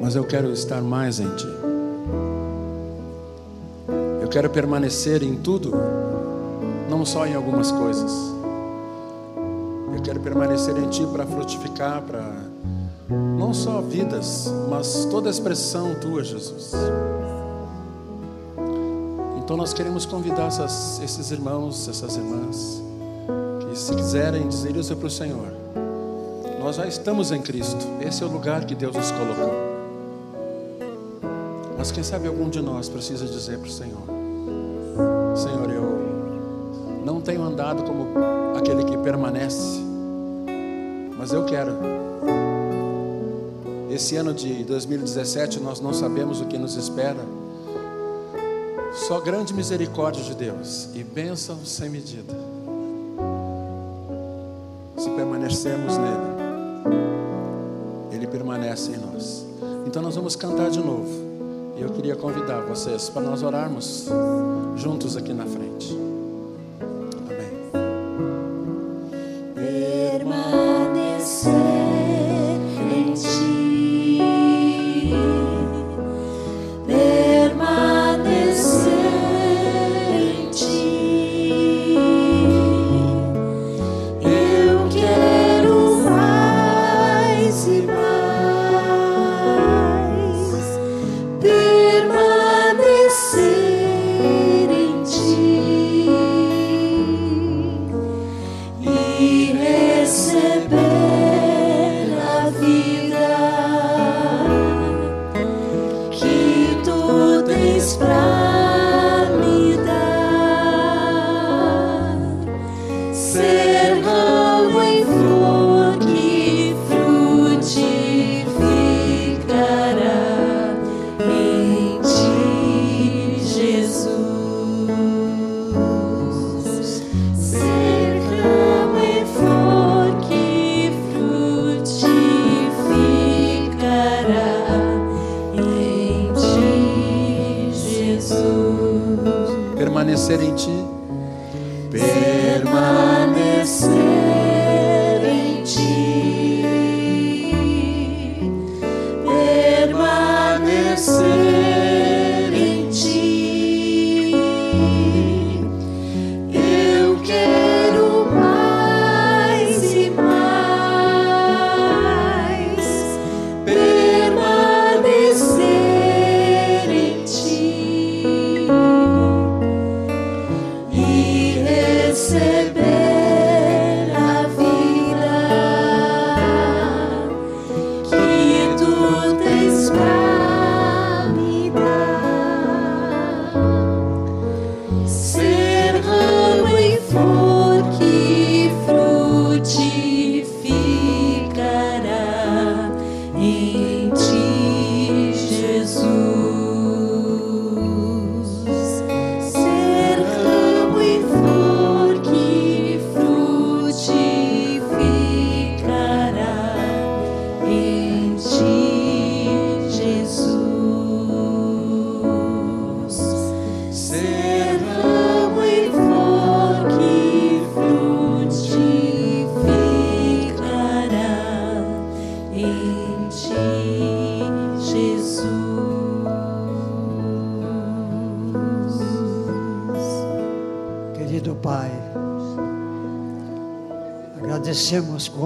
mas 0.00 0.14
eu 0.14 0.24
quero 0.24 0.52
estar 0.52 0.82
mais 0.82 1.18
em 1.18 1.28
Ti. 1.34 1.48
Eu 4.20 4.28
quero 4.28 4.50
permanecer 4.50 5.22
em 5.22 5.36
tudo, 5.36 5.72
não 6.90 7.06
só 7.06 7.26
em 7.26 7.34
algumas 7.34 7.70
coisas. 7.72 8.12
Eu 9.94 10.02
quero 10.02 10.20
permanecer 10.20 10.76
em 10.76 10.88
Ti 10.90 11.06
para 11.12 11.24
frutificar, 11.24 12.02
para 12.02 12.35
não 13.46 13.54
só 13.54 13.80
vidas, 13.80 14.52
mas 14.68 15.04
toda 15.08 15.28
a 15.28 15.30
expressão 15.30 15.94
Tua, 16.00 16.24
Jesus. 16.24 16.72
Então 19.38 19.56
nós 19.56 19.72
queremos 19.72 20.04
convidar 20.04 20.48
essas, 20.48 20.98
esses 20.98 21.30
irmãos, 21.30 21.88
essas 21.88 22.16
irmãs, 22.16 22.82
que 23.60 23.78
se 23.78 23.94
quiserem 23.94 24.48
dizer 24.48 24.74
isso 24.74 24.96
para 24.96 25.06
o 25.06 25.10
Senhor, 25.10 25.46
nós 26.58 26.74
já 26.74 26.88
estamos 26.88 27.30
em 27.30 27.40
Cristo, 27.40 27.86
esse 28.00 28.20
é 28.24 28.26
o 28.26 28.28
lugar 28.28 28.64
que 28.64 28.74
Deus 28.74 28.96
nos 28.96 29.12
colocou. 29.12 29.54
Mas 31.78 31.92
quem 31.92 32.02
sabe 32.02 32.26
algum 32.26 32.50
de 32.50 32.60
nós 32.60 32.88
precisa 32.88 33.26
dizer 33.26 33.60
para 33.60 33.68
o 33.68 33.70
Senhor: 33.70 34.02
Senhor, 35.36 35.70
eu 35.70 37.04
não 37.04 37.20
tenho 37.20 37.44
andado 37.44 37.84
como 37.84 38.08
aquele 38.58 38.82
que 38.82 38.98
permanece, 38.98 39.78
mas 41.16 41.32
eu 41.32 41.44
quero. 41.44 41.95
Esse 43.96 44.14
ano 44.14 44.34
de 44.34 44.62
2017 44.64 45.58
nós 45.58 45.80
não 45.80 45.90
sabemos 45.94 46.42
o 46.42 46.44
que 46.44 46.58
nos 46.58 46.76
espera. 46.76 47.16
Só 48.92 49.18
grande 49.22 49.54
misericórdia 49.54 50.22
de 50.22 50.34
Deus 50.34 50.90
e 50.94 51.02
bênção 51.02 51.64
sem 51.64 51.88
medida. 51.88 52.34
Se 54.98 55.08
permanecermos 55.08 55.96
nele, 55.96 56.94
ele 58.12 58.26
permanece 58.26 58.92
em 58.92 58.98
nós. 58.98 59.46
Então 59.86 60.02
nós 60.02 60.14
vamos 60.14 60.36
cantar 60.36 60.68
de 60.68 60.80
novo. 60.80 61.08
E 61.78 61.80
eu 61.80 61.88
queria 61.88 62.16
convidar 62.16 62.60
vocês 62.60 63.08
para 63.08 63.22
nós 63.22 63.42
orarmos 63.42 64.08
juntos 64.76 65.16
aqui 65.16 65.32
na 65.32 65.46
frente. 65.46 66.05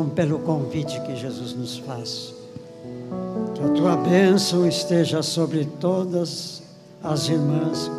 Pelo 0.09 0.39
convite 0.41 1.01
que 1.03 1.17
Jesus 1.17 1.53
nos 1.55 1.79
faz. 1.79 2.35
Que 3.55 3.63
a 3.63 3.69
tua 3.71 3.97
bênção 3.97 4.67
esteja 4.67 5.23
sobre 5.23 5.65
todas 5.65 6.63
as 7.03 7.29
irmãs 7.29 7.91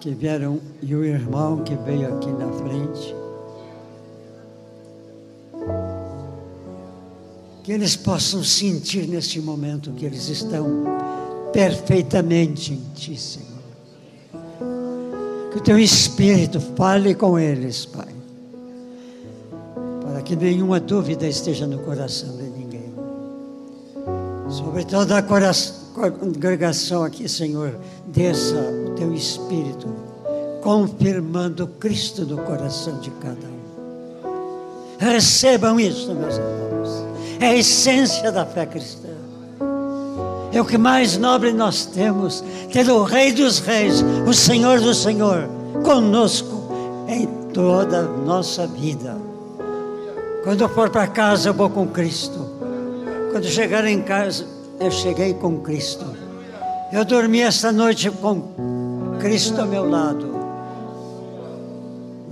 que 0.00 0.10
vieram 0.10 0.60
e 0.80 0.94
o 0.94 1.04
irmão 1.04 1.62
que 1.64 1.74
veio 1.74 2.14
aqui 2.14 2.30
na 2.30 2.50
frente. 2.52 3.14
Que 7.62 7.72
eles 7.72 7.96
possam 7.96 8.42
sentir 8.42 9.06
neste 9.06 9.40
momento 9.40 9.92
que 9.92 10.06
eles 10.06 10.28
estão 10.28 10.84
perfeitamente 11.52 12.72
em 12.72 12.82
Ti, 12.94 13.16
Senhor. 13.16 13.48
Que 15.50 15.58
o 15.58 15.60
Teu 15.60 15.78
Espírito 15.78 16.60
fale 16.60 17.14
com 17.14 17.38
eles, 17.38 17.84
Pai, 17.84 18.14
que 20.28 20.36
nenhuma 20.36 20.78
dúvida 20.78 21.26
esteja 21.26 21.66
no 21.66 21.78
coração 21.78 22.36
de 22.36 22.42
ninguém. 22.42 22.92
Sobre 24.50 24.84
toda 24.84 25.16
a 25.16 25.22
congregação 25.22 27.02
aqui, 27.02 27.26
Senhor, 27.26 27.74
desça 28.06 28.56
o 28.56 28.90
Teu 28.94 29.14
Espírito, 29.14 29.88
confirmando 30.62 31.66
Cristo 31.66 32.26
no 32.26 32.36
coração 32.42 33.00
de 33.00 33.10
cada 33.12 33.46
um. 33.46 34.98
Recebam 34.98 35.80
isso, 35.80 36.14
meus 36.14 36.34
irmãos. 36.34 37.06
É 37.40 37.46
a 37.46 37.56
essência 37.56 38.30
da 38.30 38.44
fé 38.44 38.66
cristã. 38.66 39.08
É 40.52 40.60
o 40.60 40.64
que 40.66 40.76
mais 40.76 41.16
nobre 41.16 41.54
nós 41.54 41.86
temos, 41.86 42.44
ter 42.70 42.86
o 42.90 43.02
Rei 43.02 43.32
dos 43.32 43.60
Reis, 43.60 44.04
o 44.26 44.34
Senhor 44.34 44.78
do 44.78 44.92
Senhor, 44.92 45.48
conosco 45.82 46.68
em 47.08 47.26
toda 47.54 48.00
a 48.00 48.02
nossa 48.02 48.66
vida. 48.66 49.27
Quando 50.48 50.62
eu 50.62 50.68
for 50.70 50.88
para 50.88 51.06
casa, 51.06 51.50
eu 51.50 51.52
vou 51.52 51.68
com 51.68 51.86
Cristo. 51.88 52.40
Quando 53.30 53.44
chegar 53.44 53.84
em 53.84 54.00
casa, 54.00 54.46
eu 54.80 54.90
cheguei 54.90 55.34
com 55.34 55.58
Cristo. 55.58 56.06
Eu 56.90 57.04
dormi 57.04 57.42
esta 57.42 57.70
noite 57.70 58.10
com 58.10 58.40
Cristo 59.20 59.60
ao 59.60 59.66
meu 59.66 59.86
lado. 59.86 60.34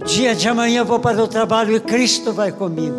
O 0.01 0.05
dia 0.07 0.35
de 0.35 0.49
amanhã 0.49 0.79
eu 0.79 0.87
vou 0.87 0.99
para 0.99 1.23
o 1.23 1.29
trabalho 1.29 1.77
e 1.77 1.81
Cristo 1.81 2.33
vai 2.33 2.51
comigo. 2.53 2.97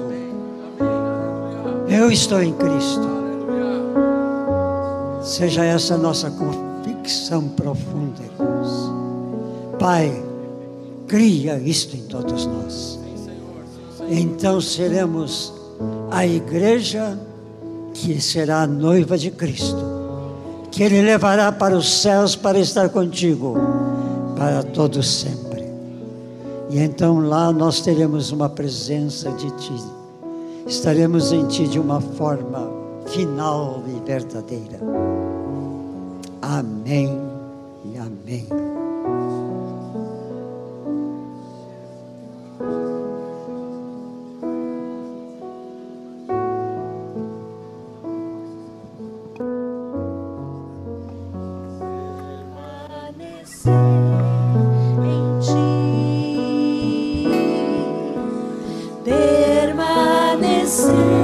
Eu 1.89 2.11
estou 2.11 2.43
em 2.43 2.53
Cristo. 2.53 3.09
Seja 5.23 5.65
essa 5.65 5.95
a 5.95 5.97
nossa 5.97 6.29
convicção 6.29 7.49
profunda, 7.49 8.21
irmãos. 8.21 8.91
Pai, 9.79 10.23
cria 11.07 11.57
isto 11.57 11.97
em 11.97 12.03
todos 12.03 12.45
nós. 12.45 12.96
Então 14.09 14.61
seremos 14.61 15.53
a 16.09 16.25
igreja 16.25 17.19
que 17.93 18.21
será 18.21 18.61
a 18.61 18.67
noiva 18.67 19.17
de 19.17 19.31
Cristo, 19.31 19.77
que 20.71 20.83
Ele 20.83 21.01
levará 21.01 21.51
para 21.51 21.75
os 21.75 22.01
céus 22.01 22.35
para 22.35 22.59
estar 22.59 22.89
contigo 22.89 23.55
para 24.37 24.63
todo 24.63 25.01
sempre. 25.01 25.65
E 26.69 26.79
então 26.79 27.19
lá 27.19 27.51
nós 27.51 27.81
teremos 27.81 28.31
uma 28.31 28.49
presença 28.49 29.31
de 29.31 29.49
Ti, 29.51 29.83
estaremos 30.65 31.31
em 31.31 31.45
Ti 31.47 31.67
de 31.67 31.79
uma 31.79 31.99
forma 31.99 32.69
final 33.07 33.83
e 33.87 34.05
verdadeira. 34.05 34.79
Amém 36.41 37.19
e 37.85 37.97
amém. 37.97 38.76
see. 60.67 61.16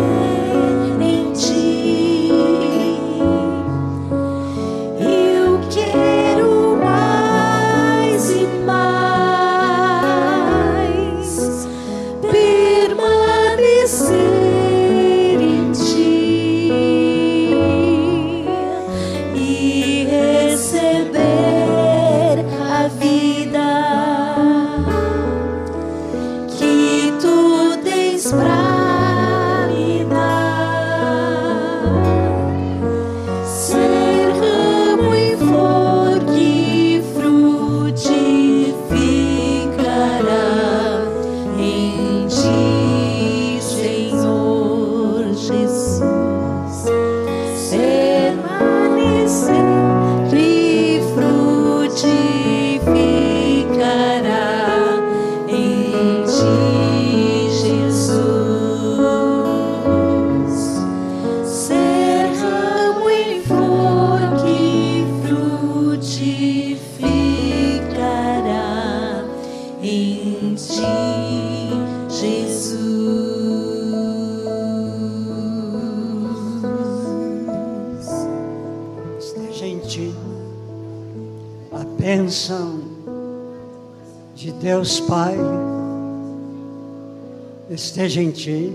Esteja 87.93 88.23
em 88.23 88.31
ti. 88.31 88.73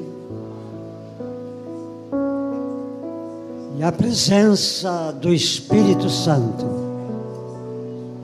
E 3.77 3.83
a 3.83 3.91
presença 3.91 5.13
do 5.13 5.35
Espírito 5.35 6.09
Santo 6.09 6.65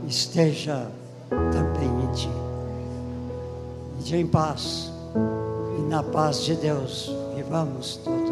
esteja 0.06 0.86
também 1.28 1.88
em 1.88 2.12
ti. 2.12 2.28
E 4.06 4.16
em 4.16 4.26
paz, 4.26 4.92
e 5.78 5.82
na 5.88 6.00
paz 6.00 6.42
de 6.42 6.54
Deus, 6.54 7.10
vivamos 7.34 7.96
todos. 8.04 8.23